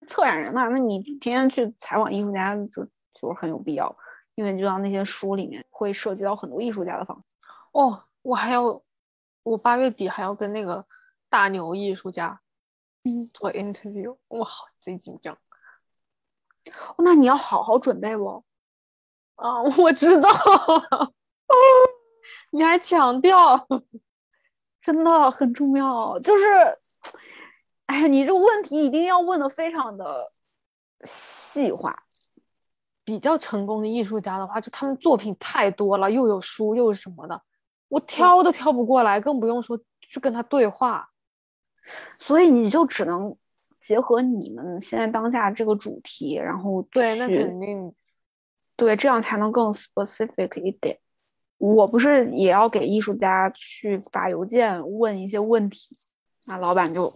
[0.06, 3.96] 策展人嘛，那你天天去采访艺术家，就就是很有必要，
[4.34, 7.24] 因为就像那些书里面会涉及到很多艺术家的访
[7.72, 8.82] 哦，我还要。
[9.44, 10.84] 我八月底还要跟那个
[11.30, 12.38] 大牛艺术家，
[13.04, 14.46] 嗯，做 interview，哇，
[14.78, 15.38] 贼紧张。
[16.98, 18.44] 那你要好好准备不？
[19.38, 20.30] 啊，我知道。
[22.50, 23.66] 你还强调，
[24.82, 26.18] 真的很重要。
[26.20, 26.44] 就是，
[27.86, 30.30] 哎呀，你这个问题一定要问的非常的
[31.04, 32.04] 细化。
[33.04, 37.40] 比较成功的艺术家的话，就他们作品太多了，又有书又是什么的。
[37.88, 41.08] 我挑都挑不过来，更不用说去跟他对话，
[42.18, 43.34] 所以你就只能
[43.80, 47.94] 结合你们现在当下这个主题，然后对，那肯定
[48.78, 50.98] 对，这样才能更 specific 一点。
[51.58, 55.94] 我不是也要给艺术家去发邮件问一些问题，
[56.46, 57.12] 那老板就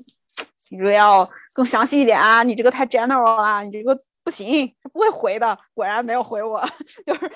[0.69, 5.59] 你这个要更详细一点啊，你这个太 general 了，你这个不行，不会回的。
[5.73, 6.61] 果然没有回我，
[7.07, 7.31] 就是。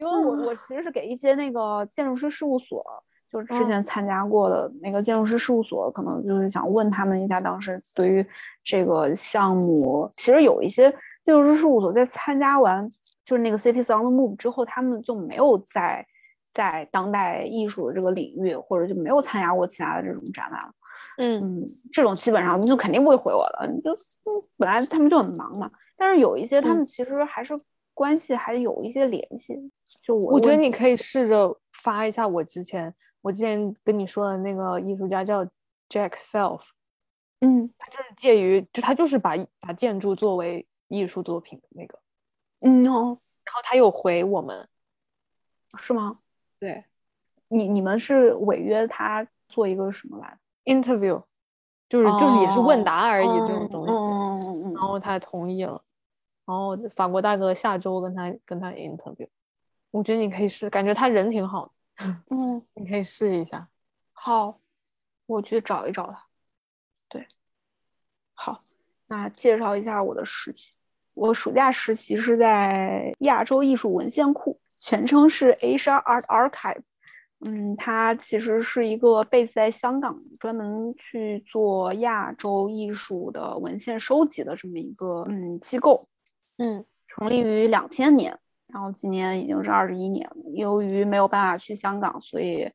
[0.00, 2.82] 因为我我其实是给一些那个建筑师事务所，
[3.30, 8.26] 就是之前参加过的那个建筑师事务所，可能就是想问他们一下，当时对于
[8.64, 10.90] 这个项目，其实有一些
[11.22, 12.88] 建筑师事务所在参加完
[13.30, 16.04] 就是那个 Cities on the Move 之后，他们就没有在
[16.52, 20.72] 在当代艺术的这个领域，或者就没有参加过其他的这种展览了。
[21.18, 21.62] 嗯，
[21.92, 23.94] 这种基本上就肯定不会回我了，就
[24.56, 25.70] 本来他们就很忙嘛。
[25.96, 27.56] 但是有一些他们其实还是。
[27.92, 29.54] 关系还有一些联系，
[30.06, 35.44] 就我我觉得你可以试着发一下我之前我之前跟你说的那个艺术家叫
[35.90, 36.62] Jack Self，
[37.40, 41.98] 嗯，他就是介于就他就是把把建筑作为艺术作品的那个，
[42.60, 44.68] 嗯哦，然后他又回我们，
[45.78, 46.18] 是吗？
[46.58, 46.84] 对，
[47.48, 51.22] 你你们是违约他做一个什么来 interview，
[51.88, 55.82] 就是就是也是问答而已这种东西，嗯嗯嗯，然后他同意了。
[56.46, 59.28] 然后法国大哥下周跟他跟他 interview，
[59.92, 61.72] 我觉得你可以试，感觉他人挺好的，
[62.30, 63.68] 嗯，你可以试一下。
[64.12, 64.58] 好，
[65.26, 66.26] 我去找一找他。
[67.08, 67.26] 对，
[68.34, 68.58] 好，
[69.06, 70.76] 那介绍一下我的实习。
[71.20, 76.80] 我暑假实习是在亚洲艺术文献库，全称是 Asia Art Archive。
[77.44, 86.08] 嗯，它其实是一个 base 在香港，专门去做亚洲艺术的文献收集的这么一个嗯机构。
[86.56, 88.34] 嗯，成立于两千年，
[88.68, 90.36] 然后今年已经是二十一年了。
[90.54, 92.66] 由于没有办法去香港，所以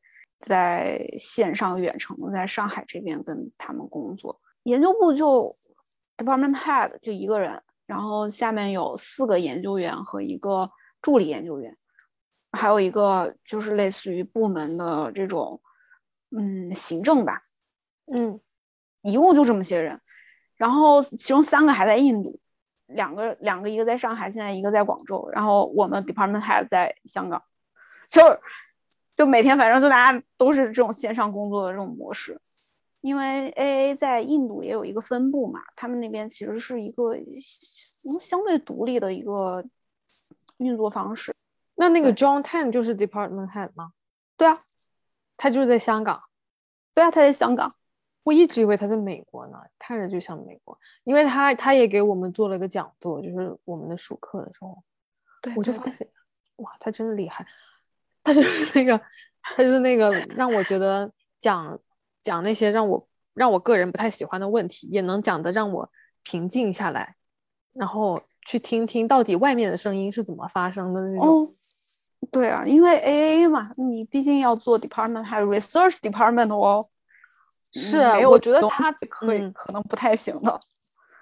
[0.42, 4.40] 在线上远程在上海这边跟他们工作。
[4.62, 5.52] 研究部就
[6.16, 10.68] department head 就一个人，然后下面有四个研究员和一个
[11.00, 11.76] 助理研究员，
[12.52, 15.60] 还有一个就是类似于部门的这种
[16.36, 17.42] 嗯行政吧，
[18.12, 18.40] 嗯，
[19.02, 20.00] 一共就这么些人，
[20.56, 22.40] 然后其中三个还在印度，
[22.86, 27.40] 两个两个一个在上海，现在一个在广州，然后我们 department head 在香港，
[28.10, 28.38] 就是
[29.14, 32.40] 就每天反正就大家都是这种线上工作的这种模式。
[33.00, 37.14] 因为 AA 在印度也有一个分部嘛，他们那边其实是一个
[38.20, 39.64] 相对独立的一个
[40.56, 41.34] 运作方式。
[41.76, 43.92] 那那个 John Tan 就是 Department Head 吗？
[44.36, 44.64] 对啊，
[45.36, 46.22] 他就是在香港。
[46.94, 47.72] 对啊，他在香港。
[48.24, 54.82] 我一直以为他在美国呢，看着就像美国，因为他他也给我们做了个讲座，就是我们的暑课的时候，
[55.40, 56.08] 对，我就发现，
[56.56, 57.46] 哇，他真的厉害，
[58.24, 59.00] 他就是那个，
[59.42, 61.78] 他就是那个让我觉得讲。
[62.26, 65.88] 讲那些让我让我个人不太喜欢的问题，也能讲的让我
[66.24, 67.14] 平静下来，
[67.72, 71.54] 然后去听听到底外面的声音是怎么发生的那种。
[72.32, 76.84] 对啊，因为 A A 嘛，你毕竟要做 department 还有 research department 哦。
[77.72, 80.58] 是，我觉得他可以可能不太行的。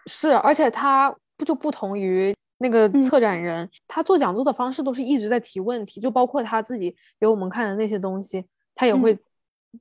[0.07, 9.19] 是，而且他不就不同于那个策展人，他做讲座的方式都是一直在提问题，就包括他自己给我们看的那些东西，他也会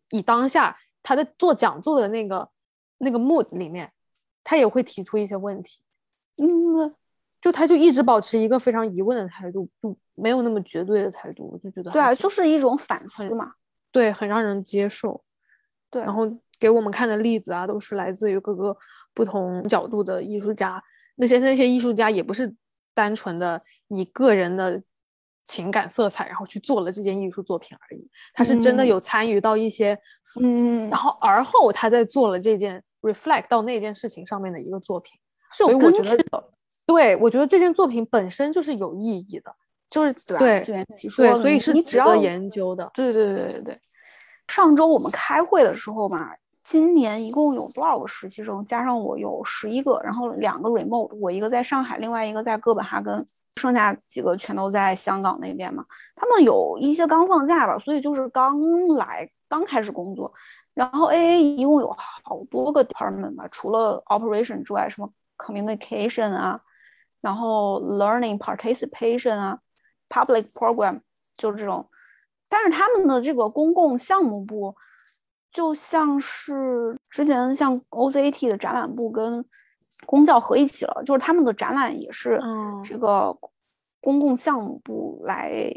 [0.10, 0.76] 以当下。
[1.04, 2.50] 他在做讲座的那个
[2.98, 3.92] 那个 mood 里面，
[4.44, 5.82] 他也会提出一些问题，
[6.38, 6.96] 嗯，
[7.42, 13.52] 就他就一直保持一个非常疑问的态度，就没有那么绝对的态度，我就觉得对啊，就是一种反思嘛，
[13.92, 15.22] 对，很让人接受，
[15.92, 16.26] 对，然后
[16.58, 18.76] 给我们看的例子啊，都是来自于各个
[19.14, 20.82] 不同角度的艺术家，
[21.18, 22.56] 那些那些艺术家也不是
[22.94, 24.82] 单纯的以个人的
[25.44, 30.00] 情感色彩然后去做了这件艺术作品而已，他是真的有参与到一些。
[30.42, 35.20] 嗯，然后而后他在做了这件 reflect 到那件事情上面的一个作品，
[35.52, 36.44] 所以我觉得，
[36.86, 39.56] 对我觉得这件作品本身就是有意义的，
[39.90, 40.86] 就是对对，
[41.36, 42.90] 所以是值得研究的。
[42.94, 43.80] 对对对对对。
[44.48, 46.30] 上周我们开会的时候嘛，
[46.64, 48.66] 今年一共有多少个实习生？
[48.66, 53.26] 加上我有十一个，然后两个 remote，我一个在上海，另外一个在哥本哈根，
[53.58, 55.86] 剩下几个全都在香港那边嘛。
[56.16, 59.30] 他们有一些刚放假吧，所以就是刚来。
[59.50, 60.34] 刚开始工作，
[60.74, 65.08] 然后 AA 一共有好多个 department 吧，除了 operation 之外，什么
[65.38, 66.60] communication 啊，
[67.22, 69.60] 然后 learning participation 啊
[70.10, 71.02] ，public program
[71.38, 71.88] 就是这种。
[72.50, 74.76] 但是他们的这个公共项目部，
[75.54, 79.46] 就像是之前像 OCT 的展览部跟
[80.06, 82.42] 公教合一起了，就是他们的展览也是
[82.84, 83.34] 这个
[84.02, 85.74] 公共项目部来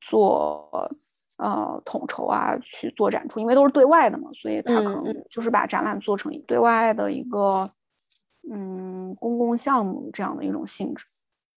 [0.00, 0.90] 做。
[1.38, 7.68] 呃，统筹啊，去做展出，因为都是对外的嘛，所以他可能就是把展览做成对外的一个，
[8.48, 11.04] 嗯，公共项目这样的一种性质。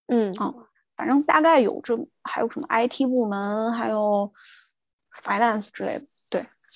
[0.08, 0.52] 嗯啊，
[0.96, 4.32] 反正大概有这，还有什么 IT 部门，还有
[5.22, 6.08] finance 之类的，对，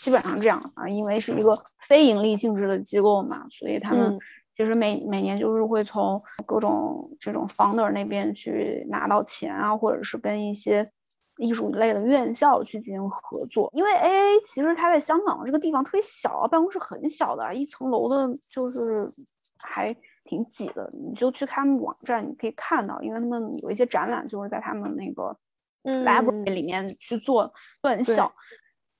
[0.01, 4.17] 基本上这样啊，因为是一个非盈利性质的机构嘛，所以他们
[4.55, 10.89] 其实每每年就是会从各种这种 founder 那边去拿到钱啊，或者是跟一些。
[11.41, 19.07] 艺术类的院校去进行合作，因为 AA 其实它在香港这个地方特别小，办公室很小的，一层楼的，就是
[19.57, 19.95] 还
[20.25, 20.89] 挺挤的。
[20.91, 25.33] 你就去他们网站，你可以看到，因为他们有一些展览就是在他们那个
[25.85, 27.49] library 里面去做，
[27.81, 28.29] 很小，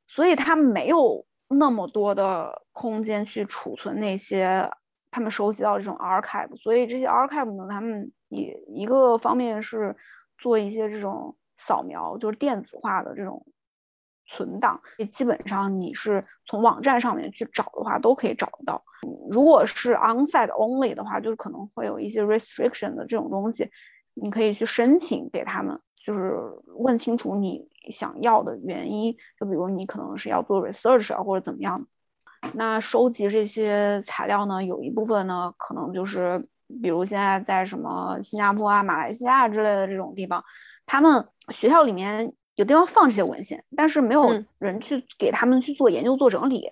[0.09, 4.69] 所以他没有那么多的空间去储存那些
[5.09, 9.95] 他们收集到这种 archive，所以这些 archive 呢，他们也一个方面是
[10.37, 11.35] 做一些这种。
[11.61, 13.45] 扫描就是电子化的这种
[14.27, 14.79] 存档，
[15.11, 18.81] 基本上你是从网站上面去找的话，都可以找得到。
[19.29, 23.69] 如果是 onsite only 的话，就是可能会有一些 restriction 的这种东西，
[24.13, 26.39] 你可以去申请给他们，就是
[26.77, 29.15] 问清楚你想要的原因。
[29.39, 31.85] 就比如你可能是要做 research 啊，或者怎么样。
[32.53, 36.39] 那收集这些材料呢，有一部分呢，可能就是
[36.81, 40.43] 比如现在在什么新加坡啊、马来西亚之类的这种地方。
[40.85, 46.67] 他们学校里面有地方放这些文献，但是没有人去给他们去做研究、做整理，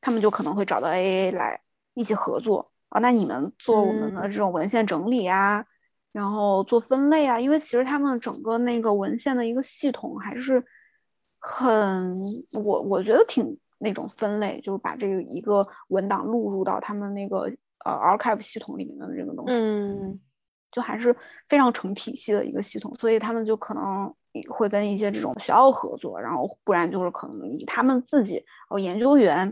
[0.00, 1.60] 他们就可能会找到 AA 来
[1.94, 3.00] 一起合作啊。
[3.00, 5.64] 那你们做我们的这种文献整理啊，
[6.18, 10.60] 然后做分类啊，因为其实他们整个那个文献的一个系统还是
[11.38, 12.12] 很，
[12.64, 17.42] 我我觉得挺那种分类，就是把这个一个文档录入到他们那个
[17.84, 19.54] 呃 archive 系统里面的这个东西。
[19.54, 20.20] 嗯。
[20.70, 21.16] 就还是
[21.48, 24.14] 非常成体系的一个系统，所以他们就可能
[24.50, 29.50] 会跟一些这种学校合作，然后不然就是可能以他们自己哦研究员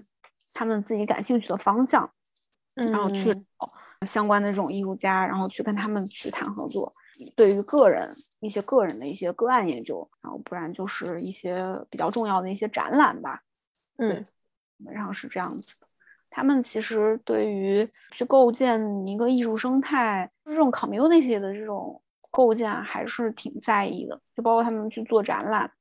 [0.53, 2.09] 他们自己感兴趣的方向，
[2.75, 3.73] 然后去找
[4.05, 6.93] 相关的这种艺术家，然后去跟他们去谈合作。
[7.35, 8.07] 对于个人
[8.41, 13.41] 一些个人的一些个案研究，然后不然就是一些比较重要的一些展览吧。
[13.97, 14.27] 嗯，
[14.77, 15.87] 基本上是这样子的。
[16.29, 24.21] 他们其实对于去构建一个艺术生态，这种 community 的这种构建还是挺在意的。
[24.37, 25.73] 就包括他们去做展览，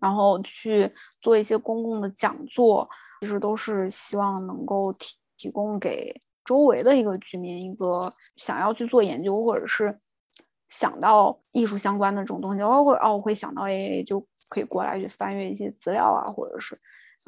[0.00, 2.88] 然后去做一些公共的讲座，
[3.20, 9.98] 其实都是希望能够提提供给周围的一个居民一个想要去做研究或者是
[10.70, 16.78] 想到艺术相关的这种东西，包括哦我会想到 AA 就可以过来去翻阅一些资料啊，或者是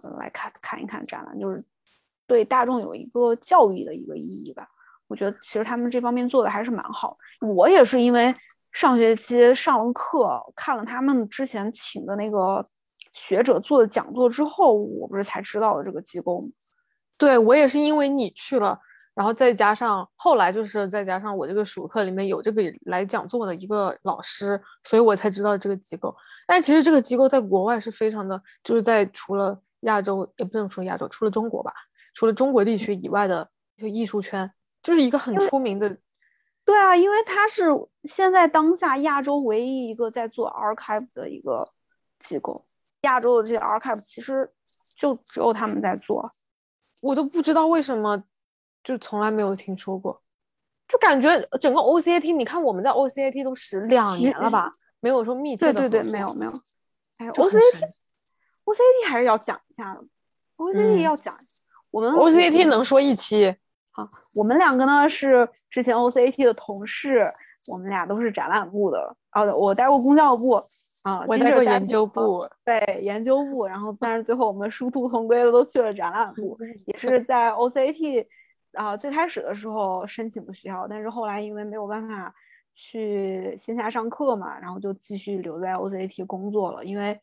[0.03, 1.63] 嗯来看看一看展览，就是。
[2.29, 4.69] 对大众有一个教育的一个意义吧，
[5.07, 7.17] 我觉得其实他们这方面做的还是蛮好。
[7.41, 8.35] 我也是因为
[8.71, 12.69] 上学期上了课，看了他们之前请的那个
[13.15, 16.49] 学者做的讲座之后，我不是才知道了这个机构吗？
[17.17, 18.79] 对我也是因为你去了，
[19.19, 26.15] 然后再加上后来就是再加上我这个暑课里面有这个来讲座的一个老师，所以我才知道这个机构。
[26.47, 31.73] 但其实这个机构在国外是非常的，就是在除了亚洲，也不能说亚洲，除了中国吧。
[32.15, 34.49] 除了中国地区以外的就艺术圈，
[34.85, 35.99] 就是一个很出名的。
[36.65, 37.65] 对啊，因为它是
[38.05, 41.69] 现在当下亚洲唯一一个在做 archive 的一个
[42.21, 42.65] 机构。
[43.01, 44.49] 亚洲的这些 archive 其实
[44.97, 46.31] 就只有他们在做，
[47.01, 48.23] 我都不知道为什么，
[48.89, 50.19] 就从来没有听说过。
[50.89, 51.29] 就感觉
[51.61, 55.75] 整个 OCAT，你看我们在 OCAT 都十两年了吧，没有说密切的。
[55.75, 56.53] 对对对，没有没有。
[57.19, 60.03] 哎，OCAT，OCAT 还是要讲一下的
[60.57, 61.35] ，OCAT 要讲。
[61.91, 63.55] 我们 OCAT 能说一期，
[63.91, 67.27] 好，我们两个呢是之前 OCAT 的同事，
[67.71, 70.53] 我们俩都是展览部的，哦，我待过公教部，
[71.03, 78.27] 啊，我待过研究部，对，研究部，然后但是最后我们殊途同归的都去了展览部，也是在 OCAT，
[78.73, 82.35] 啊，最开始的时候申请的学校，但是后来因为没有办法
[82.75, 87.21] 去线下上课嘛，然后就继续留在 OCAT 工作了，因为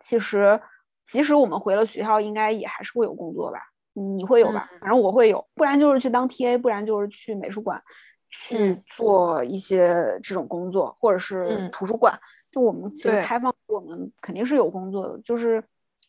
[0.00, 0.60] 其实
[1.06, 3.58] 即使我们回了学校，应该也还是会有工作吧。
[3.96, 4.68] 你会有吧？
[4.80, 7.80] 反正我会有，不然就是去当 TA，不然就是去美术馆
[8.28, 12.18] 去做一些这种工作，或者是图书馆。
[12.50, 15.62] 就我们其实开放，我们肯定是有工作的，就是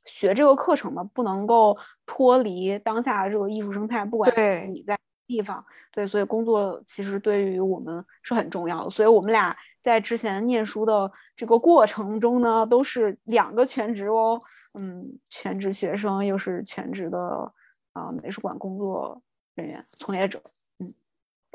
[0.06, 4.06] 学这个课程嘛，不能够脱离当下的这个艺术生态。
[4.06, 4.32] 不管
[4.74, 4.98] 你在
[5.28, 8.90] 地方，对，所以工作其实对于我们是很重要的。
[8.90, 14.42] 所以我们俩在之前念书的这个过程中呢，都是两个全职哦，
[14.74, 17.52] 嗯，全职学生又是全职的。
[17.96, 19.22] 啊，美术馆工作
[19.56, 20.52] 人员从业者，嗯，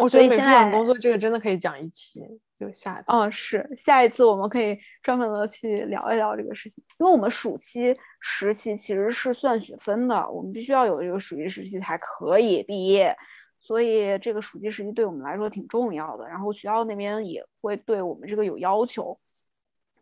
[0.00, 2.20] 我觉得美术馆工作这个真的可以讲一期，
[2.58, 3.04] 就下一次。
[3.08, 13.16] 哦，是下一次我们可以专门的去聊一聊这个事情，因为我们暑期实习其实是算学分的，我们必须要有这个暑期实习才可以毕业，
[13.58, 16.28] 所以这个暑期实习对我们来说挺重要的。
[16.28, 19.18] 然后学校那边也会对我们这个有要求，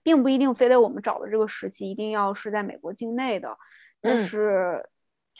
[0.02, 3.56] 并不一定非得我们找的这个实习一定要是在美国境内的，
[4.00, 4.88] 但是。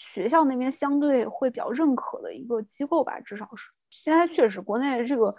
[0.01, 5.35] 学校那边相对会比较认可的一个机构吧，至少是现在确实国内这个，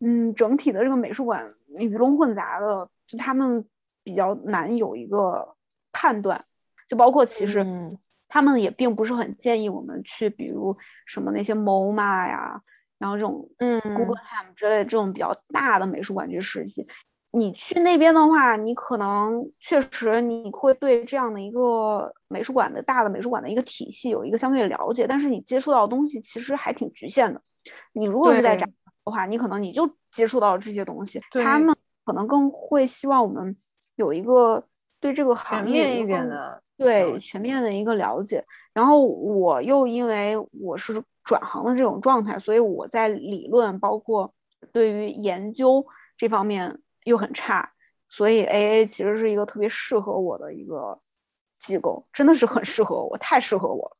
[0.00, 1.46] 嗯，整体的这个美术馆
[1.78, 3.64] 鱼龙混杂的，就他们
[4.04, 5.56] 比较难有一个
[5.92, 6.42] 判断，
[6.88, 7.64] 就包括其实
[8.28, 10.76] 他们也并不是很建议我们去，比如
[11.06, 12.60] 什么那些 MoMA 呀，
[12.98, 16.86] 然后这种嗯 Guggenheim 之类的这种比较大的美术馆去实习。
[17.32, 27.42] 你去那边的话，你可能确实你会对这样的一个美术馆的大的美术馆的一个体系有一个相对的了解，但是你接触到的东西其实还挺局限的。
[27.92, 28.68] 你如果是在展
[29.04, 33.56] 的话，你可能你就接触到这些东西，他们可能更会希望我们
[33.96, 34.64] 有一个
[35.00, 38.44] 对这个行业一点的对全面的一个了解。
[38.72, 44.32] 然后我又因为我是转行的这种状态，所以我在理论包括
[44.72, 45.86] 对于研究
[46.16, 46.80] 这方面。
[47.06, 47.70] 又很差，
[48.08, 50.98] 所以 A A 其实是一个特别适合我的一个
[51.60, 53.96] 机构，真的是很适合我，太适合我了。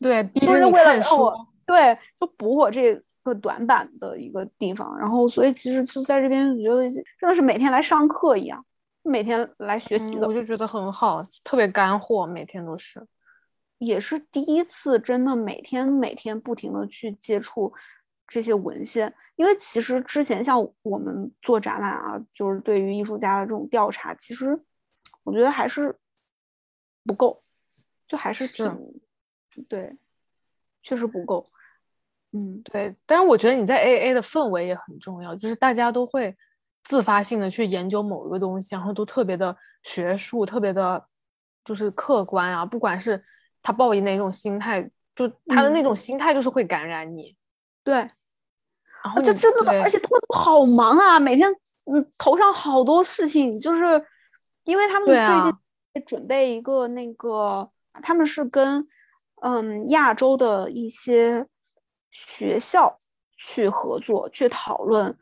[0.00, 1.32] 对，就是为了让我
[1.66, 4.96] 对，就补我这个短板的一个地方。
[4.98, 8.64] 然后，所以其实就在这边，觉得真的是每天来上课一样，
[9.02, 13.06] 每天来学习的，我就觉得很好，特别干货，每天都是，
[13.78, 17.74] 也是第一次真的每天每天不停的去接触。
[18.28, 24.60] 这些文献，因为其实之前像我们做展览啊，就是对于艺术家的这种调查，其实
[25.22, 25.96] 我觉得还是
[27.04, 27.38] 不够，
[28.08, 29.00] 就还是挺
[29.68, 29.96] 对，
[30.82, 31.46] 确实不够。
[32.32, 32.94] 嗯，对。
[33.06, 36.36] 但是我觉得你在 A A 的氛围也很重要，就是大家都会
[36.84, 41.06] 自发性的去研究某一个东西，然后都特别的学术，特别的，
[41.64, 42.66] 就是客观啊。
[42.66, 43.22] 不管是
[43.62, 44.82] 他抱以哪种心态，
[45.14, 47.36] 就他的那种心态就是会感染你。
[47.82, 47.94] 对，
[49.04, 51.50] 然后就真的，而且他们好忙啊，每天
[51.84, 54.04] 嗯头上好多事情，就是
[54.64, 55.58] 因为他们最近
[55.94, 57.70] 在准备一个那个，
[58.02, 58.86] 他们是跟
[59.42, 61.46] 嗯亚洲的一些
[62.16, 62.98] 学校
[63.36, 65.16] 去合作，去讨论。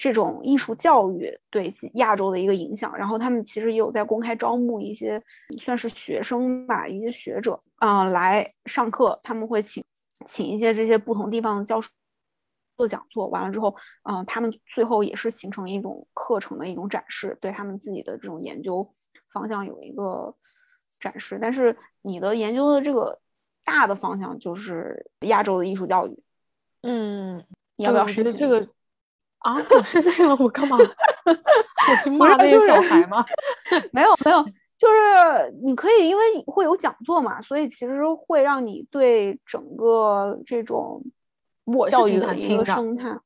[0.00, 5.20] 这种艺术教育对亚洲的一个影响，然后他们其实也有在公开招募一些
[5.58, 9.82] 算是学生吧，一些学者啊来上课，他们会请
[10.24, 11.90] 请一些这些不同地方的教授
[12.76, 13.74] 做讲座，完了之后，
[14.04, 18.88] 嗯，他们最后也是形成一种课程的一种展示，对他们自己的这种研究
[19.32, 20.32] 方向有一个
[21.00, 21.40] 展示。
[21.42, 23.18] 但是你的研究的这个
[23.68, 26.18] 大的方向就是亚洲的艺术教育，
[26.82, 27.44] 嗯，
[27.76, 28.66] 你要不要试试这个？
[29.40, 29.56] 啊！
[29.70, 30.78] 我生气了，我干嘛？
[31.28, 33.24] 我去骂那些小孩吗？
[33.92, 34.42] 没有没有，
[34.78, 41.04] 就是你可以，因为会有讲座嘛，所以其实会让你对整个这种
[41.90, 43.16] 教育的一个生态。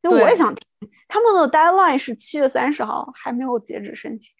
[0.00, 0.64] 就我也想听。
[1.08, 4.30] 他们的 deadline 是七月三十号，还没有截止申请。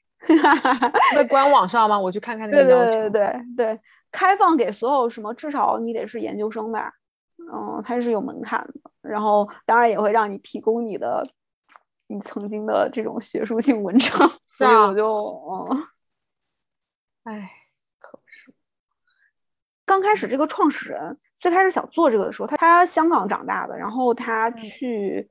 [1.15, 1.99] 在官网上吗？
[1.99, 2.93] 我去看看那个要求。
[2.93, 3.81] 对对对对，
[4.11, 5.33] 开放给所有什么？
[5.35, 6.93] 至少你得是研究生吧。
[7.51, 11.27] 嗯，它是有门槛的，然后当然也会让你提供你的
[12.09, 15.87] 你曾经的这种学术性文章，所以我就嗯，
[17.25, 17.51] 哎，
[17.99, 18.53] 可不是。
[19.87, 25.27] 刚开始这个创始人最开始想做这个的时候，他他香港长大的，然后他去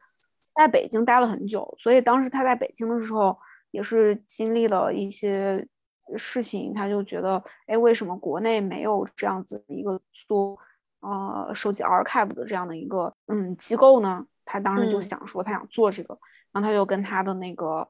[0.55, 3.37] 在北京待了很久，所以当时他在北京的时候
[3.69, 5.67] 也是经历了一些
[6.15, 10.59] 事情，他就觉得，哎，为什么国内没有这样子一个做。
[10.99, 16.17] 呃，收集 archive 的这样的一个嗯机构呢，他当时就想说他想做这个，
[16.51, 17.87] 然后他就跟他的那个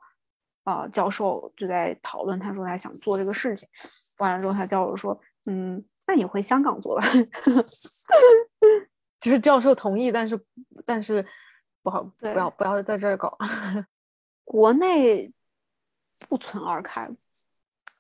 [0.66, 3.68] 呃教授就在讨论，他说他想做这个事情，
[4.18, 7.08] 完了之后他教授说，嗯，那你回香港做吧，
[9.22, 10.40] 就是教授同意，但是
[10.86, 11.26] 但是
[11.82, 13.38] 不好，不要不要在这儿搞，
[14.44, 15.32] 国内
[16.28, 17.16] 不存 archive，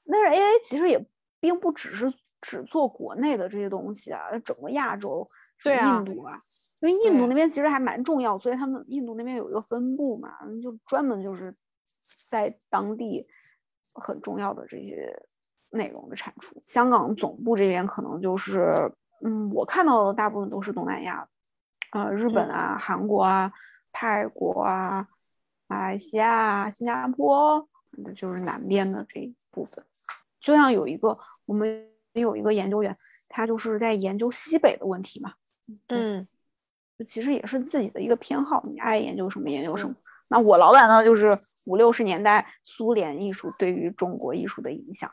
[0.09, 1.05] 但是 AA 其实也
[1.39, 2.13] 并不只是。
[2.39, 5.27] 只做国内的这些东西啊，整个亚洲，
[5.63, 6.37] 对印度啊，
[6.79, 10.29] 因为印度那边其实还蛮重要，所以他们印度那边有一个分部嘛，
[10.61, 11.53] 就专门就是
[12.29, 13.27] 在当地
[13.95, 15.11] 很重要的这些
[15.71, 16.61] 内容的产出。
[16.67, 18.93] 香港总部这边可能就是，
[19.23, 21.27] 嗯，我看到的大部分都是东南亚，
[21.91, 23.51] 呃，日本啊、韩国啊、
[23.91, 25.07] 泰国啊、
[25.65, 27.67] 马来西亚、新加坡，
[28.15, 29.83] 就是南边的这一部分。
[30.39, 31.87] 就像有一个我们。
[32.13, 32.97] 有一个研究员，
[33.29, 35.35] 他就是在研究西北的问题嘛，
[35.89, 36.27] 嗯，
[37.07, 39.93] 其实也是自己的一个偏好，你爱研究什么研究什么。
[40.27, 41.37] 那我老板呢，就是
[41.67, 45.11] 五六十年代苏联艺术对于中国艺术的影响，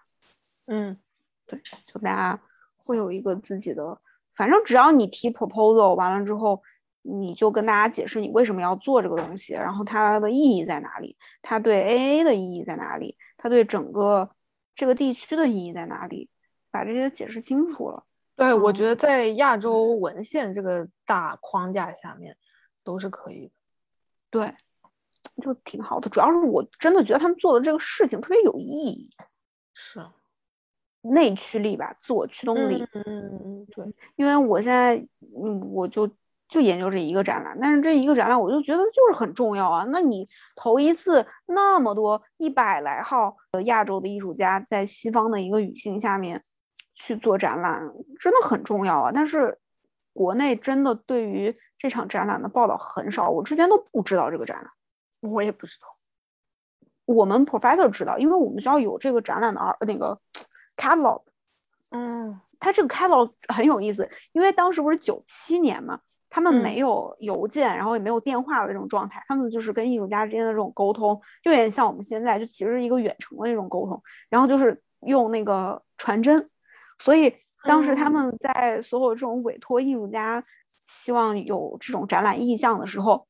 [0.67, 0.97] 嗯，
[1.45, 2.41] 对，就大家
[2.79, 4.01] 会有一个自己的，
[4.35, 6.63] 反正只要你提 proposal 完了之后，
[7.07, 14.31] 你就跟大家解释你为什么要做这个东西，然后它的意义在哪里，它对 AA 的意义在哪里，它对整个
[14.75, 16.29] 这个地区的意义在哪里。
[16.71, 18.03] 把这些解释清楚了，
[18.35, 22.37] 对我觉得在亚洲文献这个大框架下面
[22.83, 23.53] 都是可以的，
[24.29, 24.55] 对，
[25.41, 26.11] 就挺好的。
[26.11, 29.09] 主要是我真的觉得他们做的这个事情特别有意义，
[29.73, 30.05] 是
[31.03, 32.85] 内驱力吧，自我驱动力。
[32.93, 34.97] 嗯嗯嗯，对，因为我现在
[35.41, 36.11] 嗯，我就
[36.55, 39.85] 就研究这一个展览，但是这一个展览我就觉得就是很重要啊。
[39.89, 40.25] 那你
[40.55, 46.41] 头一次那么多一百来号的亚洲的艺术家在西方的一个语境下面。
[46.97, 47.83] 去做展览
[48.21, 49.11] 真的很重要啊！
[49.13, 49.59] 但是
[50.15, 55.89] 国内真的对于这场展览的报道很少，我之前都不知道这个展览，我也不知道。
[57.05, 60.19] 我们 professor 知道，因为我们学校有这个展览的那个
[60.79, 61.21] catalog。
[61.91, 66.01] 嗯，它这个 catalog 很有意思，因为当时不是九七年嘛，
[66.35, 71.15] 他们没有邮件，然后也没有电话的这种状态，他们就是跟艺术家之间的这种沟通，
[71.45, 76.45] 就有点像我们现在就其实是一个远程的那种沟通，然后就是用那个传真。
[76.99, 77.33] 所以
[77.63, 80.43] 当时他们在所有这种委托艺术家
[80.89, 83.25] 希望有这种展览意向的时候，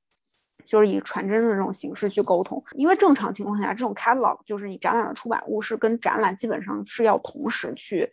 [0.65, 2.65] 就是以传真的这种形式去沟通。
[2.73, 8.09] 因为正常情况下，这种 catalog 就是你展览的出版物是跟展览基本上是要同时去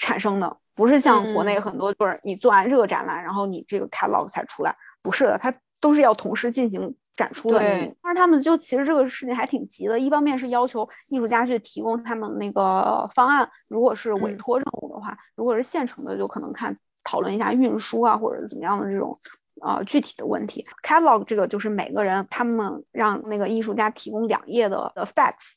[0.00, 6.94] 产生的，不是像国内很多就是你做完这个展览，然后你这个 catalog 才出来，不是的，它都是要同时进行。
[7.16, 7.60] 展出的，
[8.02, 9.96] 但是他们就其实这个事情还挺急的。
[9.96, 19.16] 一方面是要求艺术家去提供他们那个方案，如果是委托任务的话，如果是现成的，就可能看讨论一下运输啊，或者怎么样的这种
[19.62, 20.66] 呃具体的问题。
[20.82, 25.52] Catalog 这个就是每个人他们让那个艺术家提供两页的的 facts，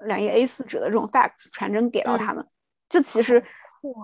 [0.00, 2.44] 两页 A4 纸的这种 facts 传真给到他们，
[2.96, 3.42] 就其实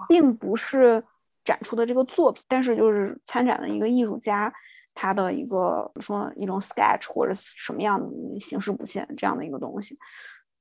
[0.09, 1.03] 并不是
[1.45, 4.53] 展出的这个作品，但是就是参展的一个艺术家。
[4.95, 9.99] 他的一个说一种 sketch 或者什么样的形式不限这样的一个东西，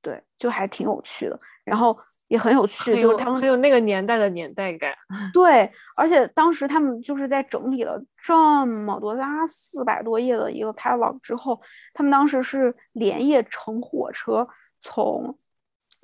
[0.00, 1.94] 对，就还挺有趣的，然后
[2.28, 4.94] 也很有趣，就是他们很有那个年代的年代感。
[5.34, 11.60] 对，而且当时他们就是在整理了这么多拉四百多页的一个 catalog 之后，
[11.92, 14.48] 他们当时是连夜乘火车
[14.80, 15.36] 从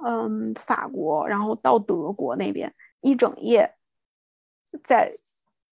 [0.05, 3.75] 嗯法国，然后到德国那边一整夜，
[4.85, 5.11] 在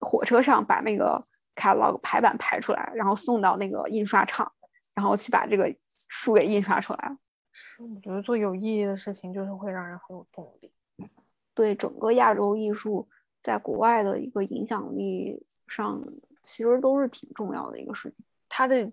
[0.01, 1.25] 火车上把那个。
[1.59, 4.53] catalog 排版排出来，然后送到那个印刷厂，
[4.93, 5.75] 然后去把这个
[6.07, 7.17] 书给印刷出来。
[7.51, 10.71] 是，我觉得做有意义的事情就是会让人很有动力。
[11.55, 13.09] 对整个亚洲艺术
[13.43, 15.99] 在国外的一个影响力上，
[16.45, 18.23] 其实都是挺重要的一个事情。
[18.51, 18.93] 它的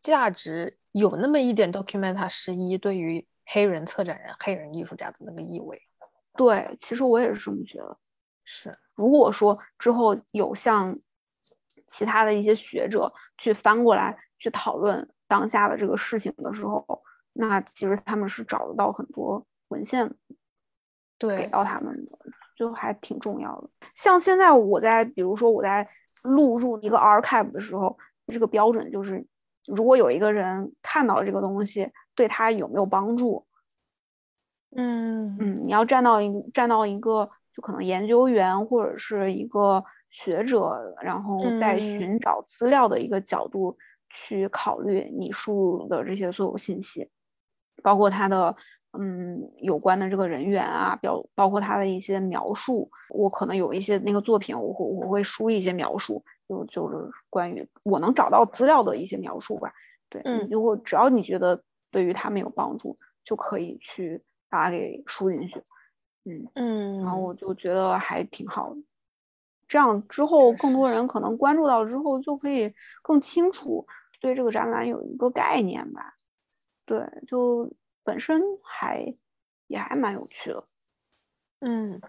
[0.00, 5.80] 价值有那么一点 documenta 十一对于黑人策展人、黑人艺术家的那个意味。
[6.36, 7.96] 对，其实我也是这么觉得。
[8.44, 10.98] 是，如果说之后有像。
[11.92, 20.08] 其他的一些学者去翻过来去讨论当下的这个事情的时候，那其实他们是找得到很多文献，
[21.18, 22.16] 对，给到他们的，
[22.56, 23.68] 就还挺重要的。
[23.96, 25.84] 像现在我在，比如说我在
[26.22, 27.98] 录入一个 archive 的时候，
[28.28, 29.26] 这个标准就是，
[29.66, 33.46] 如果有一个人看到这个东西，对他有没有帮助？
[34.76, 39.84] 嗯嗯，你要站到一站到一个就可能研究员或者是一个。
[40.12, 47.08] 学者，然后在寻找资料的一个角度去考虑你输入的这些所有信息，
[47.82, 48.54] 包括他的
[48.98, 52.90] 嗯有关的这个人员啊，表包括他的一些描述。
[53.10, 56.96] 我可能有一些那个作品，我会我会输一些描述，就就是
[57.28, 59.72] 关于我能找到资料的一些描述吧。
[60.08, 65.62] 对，嗯，如果只要你觉得对于他们有帮助，就可以去把它给输进去。
[66.24, 68.80] 嗯嗯，然后我就觉得还挺好的。
[69.66, 72.72] 这样之后，更多人可能关注到之后，就可以
[73.02, 73.86] 更清楚
[74.20, 76.14] 对这个展览有一个概念吧。
[76.90, 77.72] 对，就
[78.02, 79.14] 本身还
[79.68, 80.64] 也还蛮有趣的。
[81.60, 82.00] 嗯，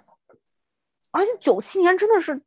[1.12, 2.42] 而且九七年真的是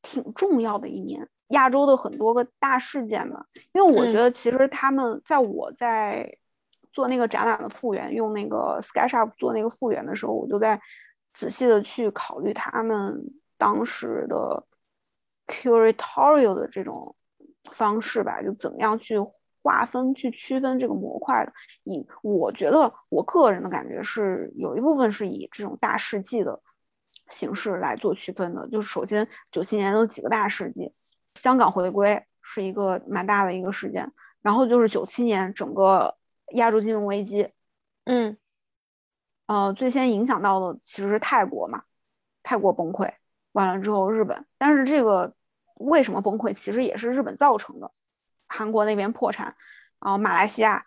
[0.00, 3.44] 挺重要的一年，亚洲的很多个大事件嘛。
[3.74, 6.34] 因为我觉得其实他们在我在
[6.94, 10.80] 做那个展览的复原，用那个 SketchUp 做那个复原的时候，我就在
[11.34, 13.22] 仔细的去考虑他们。
[13.60, 14.66] 当时的
[15.46, 17.14] curatorial 的这种
[17.64, 19.18] 方式吧，就怎么样去
[19.62, 21.52] 划分、去区分这个模块的？
[21.84, 26.60] 以我觉得，我个人的感觉是，有一部分是以这种大事记的
[27.28, 28.68] 形式来做区分的。
[28.68, 30.92] 就是首先，九七年有几个大事记，
[31.34, 34.10] 香港回归是一个蛮大的一个事件，
[34.42, 36.16] 然后就是九七年整个
[36.54, 37.48] 亚洲金融危机，
[38.04, 38.36] 嗯，
[39.46, 41.82] 呃，最先影响到的其实是泰国嘛，
[42.42, 43.12] 泰国崩溃。
[43.52, 45.34] 完了之后，日本，但是这个
[45.74, 47.90] 为什么崩溃，其实也是日本造成的。
[48.50, 49.46] 韩国那边破产，
[50.00, 50.84] 然后马来西亚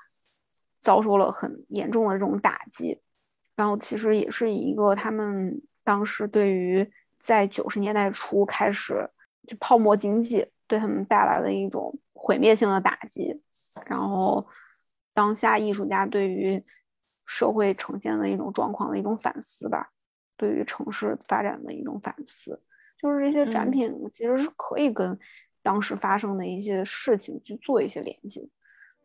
[0.82, 3.00] 遭受了很严重的这种打击，
[3.56, 6.88] 然后其实也是一个他们当时对于
[7.18, 9.10] 在九十年代初开始
[9.48, 13.42] 就泡沫经济对他们带来的一种毁灭性的打击，
[13.88, 14.46] 然后
[15.14, 16.62] 当下艺术家对于
[17.26, 19.90] 社会呈现的一种状况的一种反思吧。
[20.36, 22.60] 对于城市发展的一种反思，
[22.98, 25.18] 就是这些展品其实是可以跟
[25.64, 28.48] 当时发生的一些事情去做一些联系。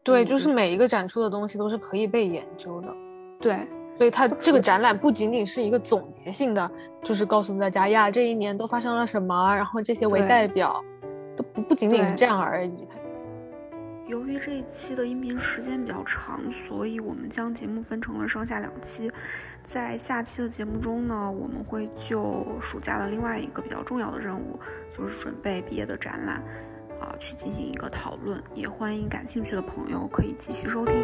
[0.03, 2.97] 对，就是每一个展出的东西都是可以被研究的。
[3.41, 3.57] 对，
[3.97, 6.71] 所以它这个展览不仅仅是一个总结性的，
[7.03, 10.83] 就是告诉大家呀，这一年都发生了什么，然后这些为代表，
[11.37, 12.89] 都不不仅仅是这样而已。
[14.07, 19.11] 由于这一期的音频时间比较长，所以我们将节目分成了上下两期。
[19.71, 24.59] 在下期的节目中呢，我们会就暑假的另外一个比较重要的任务，
[24.91, 26.43] 就是准备毕业的展览，
[26.99, 28.43] 啊，去进行一个讨论。
[28.55, 30.95] 也欢迎感兴趣的朋友可以继续收听。